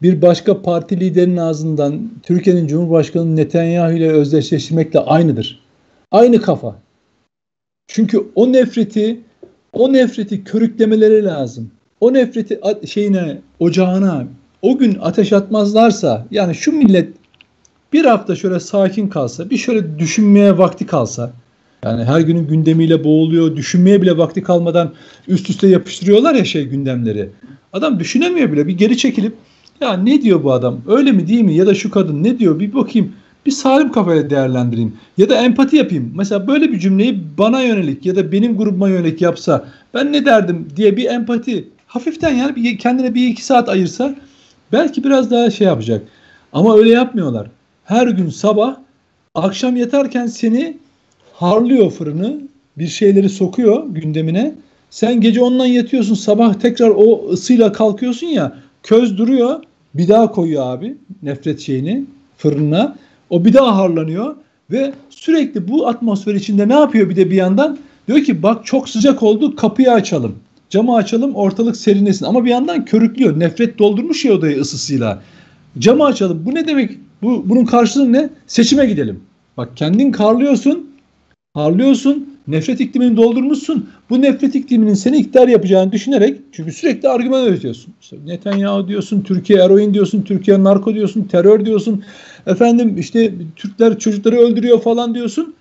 [0.03, 5.61] bir başka parti liderinin ağzından Türkiye'nin Cumhurbaşkanı Netanyahu ile özdeşleştirmekle aynıdır.
[6.11, 6.77] Aynı kafa.
[7.87, 9.21] Çünkü o nefreti
[9.73, 11.71] o nefreti körüklemeleri lazım.
[12.01, 14.27] O nefreti şeyine, ocağına
[14.63, 17.09] o gün ateş atmazlarsa yani şu millet
[17.93, 21.33] bir hafta şöyle sakin kalsa, bir şöyle düşünmeye vakti kalsa,
[21.85, 24.93] yani her günün gündemiyle boğuluyor, düşünmeye bile vakti kalmadan
[25.29, 27.29] üst üste yapıştırıyorlar ya şey gündemleri.
[27.73, 28.67] Adam düşünemiyor bile.
[28.67, 29.35] Bir geri çekilip
[29.81, 30.81] ya ne diyor bu adam?
[30.87, 31.55] Öyle mi değil mi?
[31.55, 32.61] Ya da şu kadın ne diyor?
[32.61, 33.13] Bir bakayım.
[33.47, 34.93] Bir salim kafayla değerlendireyim.
[35.19, 36.13] Ya da empati yapayım.
[36.17, 39.65] Mesela böyle bir cümleyi bana yönelik ya da benim grubuma yönelik yapsa
[39.95, 44.15] ben ne derdim diye bir empati hafiften yani bir kendine bir iki saat ayırsa
[44.73, 46.03] belki biraz daha şey yapacak.
[46.53, 47.47] Ama öyle yapmıyorlar
[47.87, 48.77] her gün sabah
[49.35, 50.79] akşam yatarken seni
[51.39, 52.41] harlıyor fırını
[52.79, 54.55] bir şeyleri sokuyor gündemine.
[54.91, 59.63] Sen gece ondan yatıyorsun sabah tekrar o ısıyla kalkıyorsun ya köz duruyor
[59.95, 62.05] bir daha koyuyor abi nefret şeyini
[62.39, 62.97] fırına
[63.31, 64.37] o bir daha harlanıyor
[64.71, 67.79] ve sürekli bu atmosfer içinde ne yapıyor bir de bir yandan
[68.09, 70.35] diyor ki bak çok sıcak oldu kapıyı açalım
[70.71, 75.23] camı açalım ortalık serinlesin ama bir yandan körüklüyor nefret doldurmuş ya odayı ısısıyla
[75.79, 76.91] camı açalım bu ne demek
[77.23, 78.31] bu, bunun karşılığı ne?
[78.47, 79.21] Seçime gidelim.
[79.57, 80.91] Bak kendin karlıyorsun,
[81.57, 83.91] harlıyorsun, nefret iklimini doldurmuşsun.
[84.11, 87.95] Bu nefret ikliminin seni iktidar yapacağını düşünerek çünkü sürekli argüman üretiyorsun.
[88.01, 92.05] İşte Netanyahu diyorsun, Türkiye eroin diyorsun, Türkiye narko diyorsun, terör diyorsun.
[92.47, 95.55] Efendim işte Türkler çocukları öldürüyor falan diyorsun.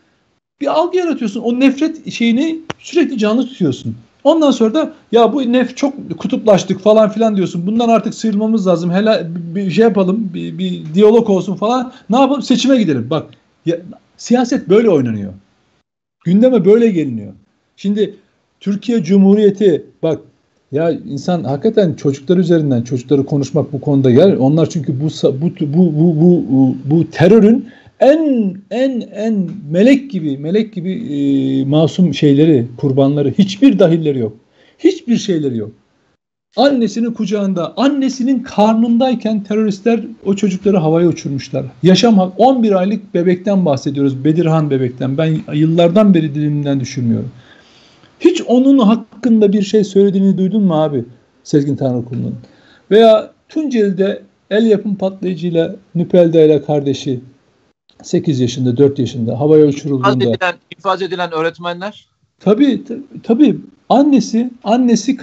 [0.62, 1.42] Bir algı yaratıyorsun.
[1.42, 3.96] O nefret şeyini sürekli canlı tutuyorsun.
[4.24, 7.68] Ondan sonra da ya bu nef çok kutuplaştık falan filan diyorsun.
[7.68, 8.92] Bundan artık sıyrılmamız lazım.
[8.92, 11.92] Hele bir şey yapalım, bir, bir diyalog olsun falan.
[12.10, 12.42] Ne yapalım?
[12.42, 13.08] Seçime gidelim.
[13.10, 13.26] Bak
[13.66, 13.78] ya,
[14.18, 15.34] siyaset böyle oynanıyor.
[16.26, 17.34] Gündeme böyle geliniyor.
[17.76, 18.14] Şimdi
[18.60, 20.20] Türkiye Cumhuriyeti bak
[20.72, 24.34] ya insan hakikaten çocuklar üzerinden çocukları konuşmak bu konuda yer.
[24.34, 25.08] Onlar çünkü bu
[25.42, 27.66] bu bu bu bu, bu terörün
[28.00, 34.38] en en en melek gibi melek gibi e, masum şeyleri kurbanları hiçbir dahilleri yok.
[34.80, 35.72] Hiçbir şeyleri yok.
[36.58, 41.66] Annesinin kucağında, annesinin karnındayken teröristler o çocukları havaya uçurmuşlar.
[41.84, 44.26] Yaşam 11 aylık bebekten bahsediyoruz.
[44.26, 45.18] Bedirhan bebekten.
[45.18, 47.32] Ben yıllardan beri dilimden düşürmüyorum.
[48.20, 51.06] Hiç onun hakkında bir şey söylediğini duydun mu abi
[51.44, 52.36] Sezgin Tanrıkulu'nun?
[52.92, 57.20] Veya Tunceli'de el yapım patlayıcıyla Nüpelda ile kardeşi
[58.04, 60.24] 8 yaşında 4 yaşında havaya uçurulduğunda.
[60.24, 62.06] İfaz edilen, ifaz edilen öğretmenler?
[62.40, 62.84] Tabii
[63.24, 63.58] tabii
[63.90, 65.18] annesi annesi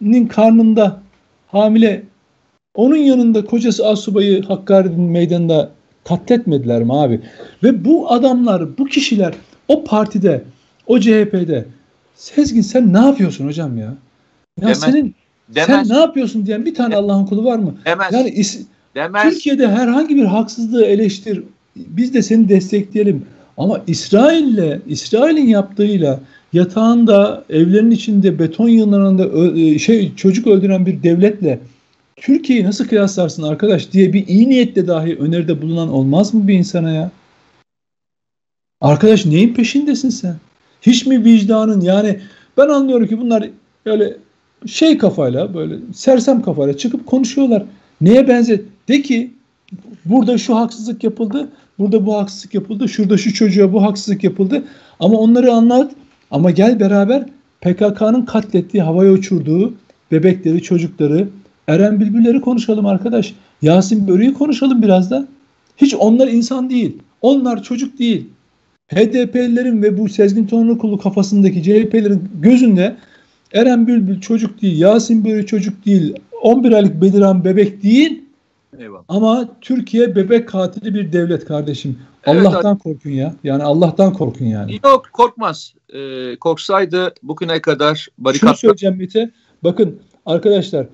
[0.00, 1.00] karnının karnında
[1.46, 2.02] hamile
[2.74, 5.70] onun yanında kocası Asubay'ı Hakkari'nin meydanında
[6.04, 7.20] katletmediler mi abi?
[7.62, 9.34] Ve bu adamlar, bu kişiler
[9.68, 10.44] o partide,
[10.86, 11.64] o CHP'de
[12.14, 13.84] Sezgin sen ne yapıyorsun hocam ya?
[13.84, 13.96] Ya
[14.60, 14.80] Demez.
[14.80, 15.14] senin
[15.48, 15.66] Demez.
[15.66, 17.74] sen ne yapıyorsun diyen bir tane Allah'ın kulu var mı?
[17.86, 18.12] Demez.
[18.12, 19.22] Yani is, Demez.
[19.22, 21.42] Türkiye'de herhangi bir haksızlığı eleştir.
[21.76, 23.24] Biz de seni destekleyelim.
[23.56, 26.20] Ama İsrail'le, İsrail'in yaptığıyla
[26.52, 31.60] yatağında, evlerin içinde beton yığınlarında e, şey çocuk öldüren bir devletle
[32.16, 36.90] Türkiye'yi nasıl kıyaslarsın arkadaş diye bir iyi niyetle dahi öneride bulunan olmaz mı bir insana
[36.90, 37.10] ya?
[38.80, 40.36] Arkadaş neyin peşindesin sen?
[40.82, 42.20] Hiç mi vicdanın yani
[42.56, 43.50] ben anlıyorum ki bunlar
[43.86, 44.16] öyle
[44.66, 47.62] şey kafayla böyle sersem kafayla çıkıp konuşuyorlar.
[48.00, 48.60] Neye benzer?
[48.88, 49.30] De ki
[50.04, 51.48] burada şu haksızlık yapıldı,
[51.78, 54.64] burada bu haksızlık yapıldı, şurada şu çocuğa bu haksızlık yapıldı.
[55.00, 55.92] Ama onları anlat
[56.30, 57.24] ama gel beraber
[57.60, 59.74] PKK'nın katlettiği, havaya uçurduğu
[60.12, 61.28] bebekleri, çocukları,
[61.68, 63.34] Eren Bülbülleri konuşalım arkadaş.
[63.62, 65.26] Yasin Börü'yü konuşalım biraz da.
[65.76, 66.98] Hiç onlar insan değil.
[67.22, 68.26] Onlar çocuk değil.
[68.88, 72.96] HDP'lilerin ve bu Sezgin Tonlukulu kafasındaki CHP'lerin gözünde
[73.52, 78.22] Eren Bülbül çocuk değil, Yasin Börü çocuk değil, 11 aylık Bediran bebek değil.
[78.80, 79.04] Eyvallah.
[79.08, 81.98] Ama Türkiye bebek katili bir devlet kardeşim.
[82.24, 82.78] Evet, Allah'tan abi.
[82.78, 83.34] korkun ya.
[83.44, 84.78] Yani Allah'tan korkun yani.
[84.84, 85.74] Yok korkmaz.
[85.94, 88.40] Ee, korksaydı bugüne kadar barikat...
[88.40, 89.30] Şunu söyleyeceğim Mete.
[89.64, 90.86] Bakın arkadaşlar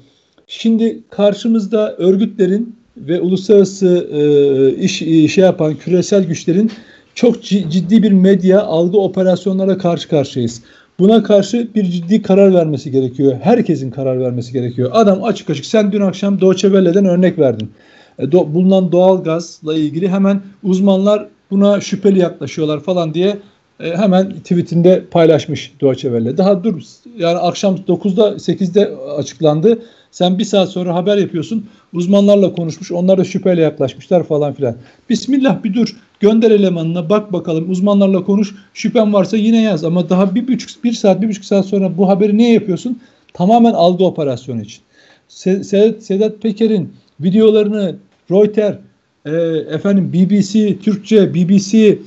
[0.47, 6.71] Şimdi karşımızda örgütlerin ve uluslararası e, iş e, şey yapan küresel güçlerin
[7.15, 10.63] çok ciddi bir medya algı operasyonlara karşı karşıyayız.
[10.99, 13.37] Buna karşı bir ciddi karar vermesi gerekiyor.
[13.43, 14.91] Herkesin karar vermesi gerekiyor.
[14.93, 17.71] Adam açık açık sen dün akşam Deutsche Welle'den örnek verdin.
[18.19, 23.37] E, do, bulunan doğal gazla ilgili hemen uzmanlar buna şüpheli yaklaşıyorlar falan diye
[23.81, 26.37] e, hemen tweetinde paylaşmış Deutsche Welle.
[26.37, 26.83] Daha dur
[27.19, 29.79] yani akşam 9'da 8'de açıklandı.
[30.11, 31.67] Sen bir saat sonra haber yapıyorsun.
[31.93, 32.93] Uzmanlarla konuşmuş.
[32.93, 34.77] Onlar da şüpheyle yaklaşmışlar falan filan.
[35.11, 35.97] Bismillah bir dur.
[36.21, 37.71] Gönder elemanına bak bakalım.
[37.71, 38.55] Uzmanlarla konuş.
[38.75, 39.85] Şüphen varsa yine yaz.
[39.85, 43.01] Ama daha bir buçuk, bir saat, bir buçuk saat sonra bu haberi niye yapıyorsun?
[43.35, 44.81] Tamamen algı operasyonu için.
[45.29, 47.97] Sedat, Sedat Peker'in videolarını
[48.31, 48.77] Reuters,
[49.25, 49.31] e,
[49.71, 51.99] efendim BBC, Türkçe, BBC,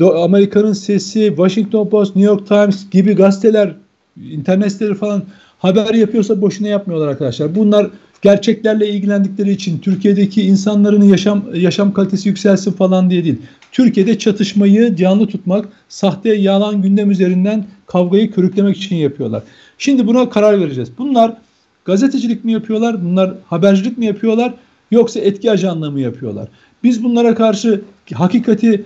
[0.00, 3.74] Amerika'nın Sesi, Washington Post, New York Times gibi gazeteler,
[4.16, 5.22] internet siteleri falan
[5.60, 7.54] haber yapıyorsa boşuna yapmıyorlar arkadaşlar.
[7.54, 7.90] Bunlar
[8.22, 13.38] gerçeklerle ilgilendikleri için Türkiye'deki insanların yaşam yaşam kalitesi yükselsin falan diye değil.
[13.72, 19.42] Türkiye'de çatışmayı canlı tutmak, sahte yalan gündem üzerinden kavgayı körüklemek için yapıyorlar.
[19.78, 20.90] Şimdi buna karar vereceğiz.
[20.98, 21.36] Bunlar
[21.84, 23.04] gazetecilik mi yapıyorlar?
[23.04, 24.54] Bunlar habercilik mi yapıyorlar?
[24.90, 26.48] Yoksa etki ajanlığı mı yapıyorlar?
[26.84, 27.80] Biz bunlara karşı
[28.14, 28.84] hakikati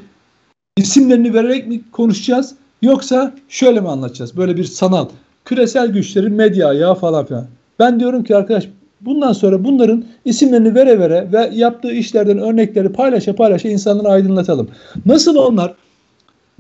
[0.77, 2.55] isimlerini vererek mi konuşacağız?
[2.83, 4.37] Yoksa şöyle mi anlatacağız?
[4.37, 5.09] Böyle bir sanal
[5.45, 7.47] küresel güçlerin medya ayağı falan filan.
[7.79, 8.69] Ben diyorum ki arkadaş
[9.01, 14.69] bundan sonra bunların isimlerini vere vere ve yaptığı işlerden örnekleri paylaşa paylaşa insanları aydınlatalım.
[15.07, 15.75] Nasıl onlar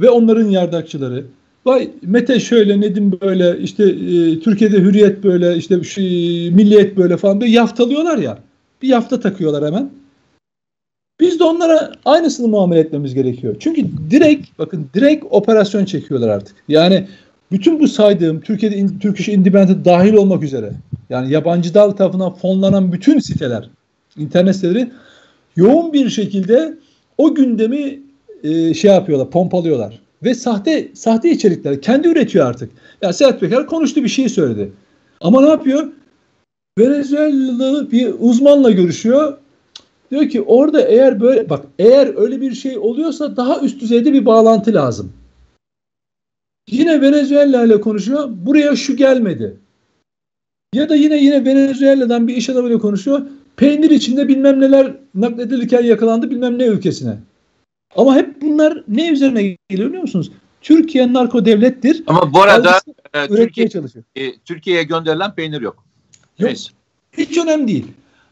[0.01, 1.25] ve onların yardakçıları
[1.67, 6.01] Vay Mete şöyle Nedim böyle işte e, Türkiye'de hürriyet böyle işte şu,
[6.57, 8.39] milliyet böyle falan bir yaftalıyorlar ya.
[8.83, 9.91] Bir yafta takıyorlar hemen.
[11.21, 13.57] Biz de onlara aynısını muamele etmemiz gerekiyor.
[13.61, 16.57] Çünkü direkt bakın direkt operasyon çekiyorlar artık.
[16.69, 17.07] Yani
[17.53, 20.73] bütün bu saydığım Türkiye'de in, Turkish Independent dahil olmak üzere
[21.11, 23.71] yani yabancı dal tarafından fonlanan bütün siteler,
[24.17, 24.91] internet siteleri
[25.57, 26.75] yoğun bir şekilde
[27.19, 28.01] o gündemi
[28.45, 30.01] e, şey yapıyorlar, pompalıyorlar.
[30.25, 32.71] Ve sahte sahte içerikler kendi üretiyor artık.
[33.03, 34.73] Ya Sedat Peker konuştu bir şey söyledi.
[35.21, 35.89] Ama ne yapıyor?
[36.79, 39.39] Venezuelalı bir uzmanla görüşüyor.
[40.11, 44.27] Diyor ki orada eğer böyle bak eğer öyle bir şey oluyorsa daha üst düzeyde bir
[44.27, 45.13] bağlantı lazım.
[46.71, 48.29] Yine Venezuela ile konuşuyor.
[48.31, 49.57] Buraya şu gelmedi.
[50.75, 53.23] Ya da yine yine Venezuela'dan bir iş adamıyla konuşuyor.
[53.57, 57.17] Peynir içinde bilmem neler nakledilirken yakalandı bilmem ne ülkesine.
[57.97, 60.33] Ama hep bunlar ne üzerine geliyor biliyor musunuz?
[60.63, 62.03] Türkiye narko devlettir.
[62.07, 62.81] Ama bu arada
[63.15, 64.05] e, Türkiye, çalışıyor.
[64.17, 65.85] E, Türkiye'ye gönderilen peynir yok.
[66.39, 66.49] Yok.
[66.49, 66.71] Neyse.
[67.19, 67.87] Hiç önemli değil.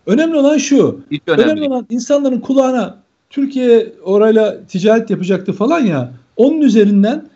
[0.07, 1.01] Önemli olan şu.
[1.11, 6.13] Hiç önemli, önemli olan insanların kulağına Türkiye orayla ticaret yapacaktı falan ya.
[6.37, 7.32] Onun üzerinden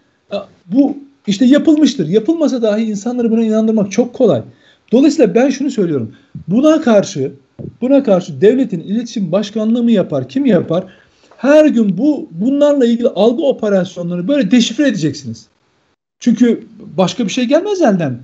[0.66, 0.96] bu
[1.26, 2.08] işte yapılmıştır.
[2.08, 4.42] Yapılmasa dahi insanları buna inandırmak çok kolay.
[4.92, 6.12] Dolayısıyla ben şunu söylüyorum.
[6.48, 7.32] Buna karşı
[7.80, 10.28] buna karşı devletin iletişim başkanlığı mı yapar?
[10.28, 10.84] Kim yapar?
[11.36, 15.46] Her gün bu bunlarla ilgili algı operasyonlarını böyle deşifre edeceksiniz.
[16.18, 18.18] Çünkü başka bir şey gelmez elden.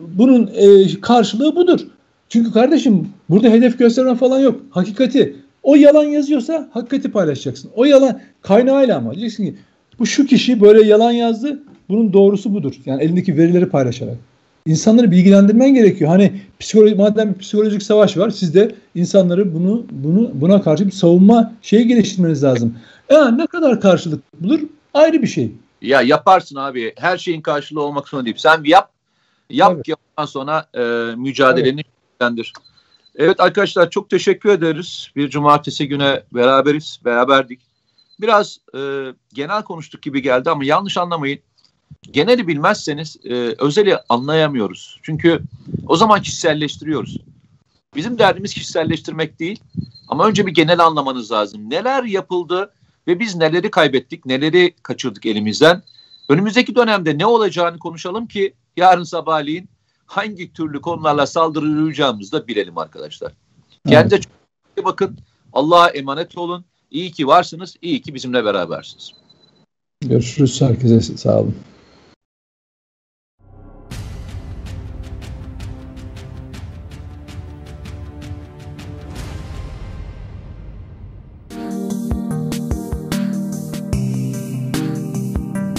[0.00, 1.80] Bunun e, karşılığı budur.
[2.28, 4.60] Çünkü kardeşim burada hedef gösterme falan yok.
[4.70, 5.36] Hakikati.
[5.62, 7.70] O yalan yazıyorsa hakikati paylaşacaksın.
[7.76, 9.14] O yalan kaynağıyla ama.
[9.14, 9.56] Diyeceksin ki
[9.98, 11.62] bu şu kişi böyle yalan yazdı.
[11.88, 12.74] Bunun doğrusu budur.
[12.86, 14.16] Yani elindeki verileri paylaşarak.
[14.66, 16.10] İnsanları bilgilendirmen gerekiyor.
[16.10, 21.52] Hani psikoloji madem psikolojik savaş var, siz de insanları bunu bunu buna karşı bir savunma
[21.62, 22.78] şeyi geliştirmeniz lazım.
[23.08, 24.60] E ne kadar karşılık bulur
[24.94, 25.52] ayrı bir şey.
[25.82, 26.92] Ya yaparsın abi.
[26.96, 28.36] Her şeyin karşılığı olmak zorunda değil.
[28.38, 28.90] Sen yap.
[29.50, 29.88] Yap evet.
[29.88, 30.80] yaptıktan sonra e,
[31.16, 31.82] mücadeleni
[32.20, 32.46] evet.
[33.16, 35.08] Evet arkadaşlar çok teşekkür ederiz.
[35.16, 37.60] Bir cumartesi güne beraberiz, beraberdik.
[38.20, 38.78] Biraz e,
[39.34, 41.38] genel konuştuk gibi geldi ama yanlış anlamayın.
[42.10, 45.00] Geneli bilmezseniz e, özeli anlayamıyoruz.
[45.02, 45.40] Çünkü
[45.86, 47.16] o zaman kişiselleştiriyoruz.
[47.96, 49.60] Bizim derdimiz kişiselleştirmek değil.
[50.08, 51.70] Ama önce bir genel anlamanız lazım.
[51.70, 52.72] Neler yapıldı
[53.06, 55.82] ve biz neleri kaybettik, neleri kaçırdık elimizden.
[56.28, 59.68] Önümüzdeki dönemde ne olacağını konuşalım ki yarın sabahleyin
[60.06, 63.32] hangi türlü konularla saldırılacağımızı da bilelim arkadaşlar.
[63.88, 64.32] Kendinize çok
[64.78, 65.18] iyi bakın.
[65.52, 66.64] Allah'a emanet olun.
[66.90, 67.76] İyi ki varsınız.
[67.82, 69.12] İyi ki bizimle berabersiniz.
[70.00, 70.60] Görüşürüz.
[70.60, 71.54] Herkese sağ olun.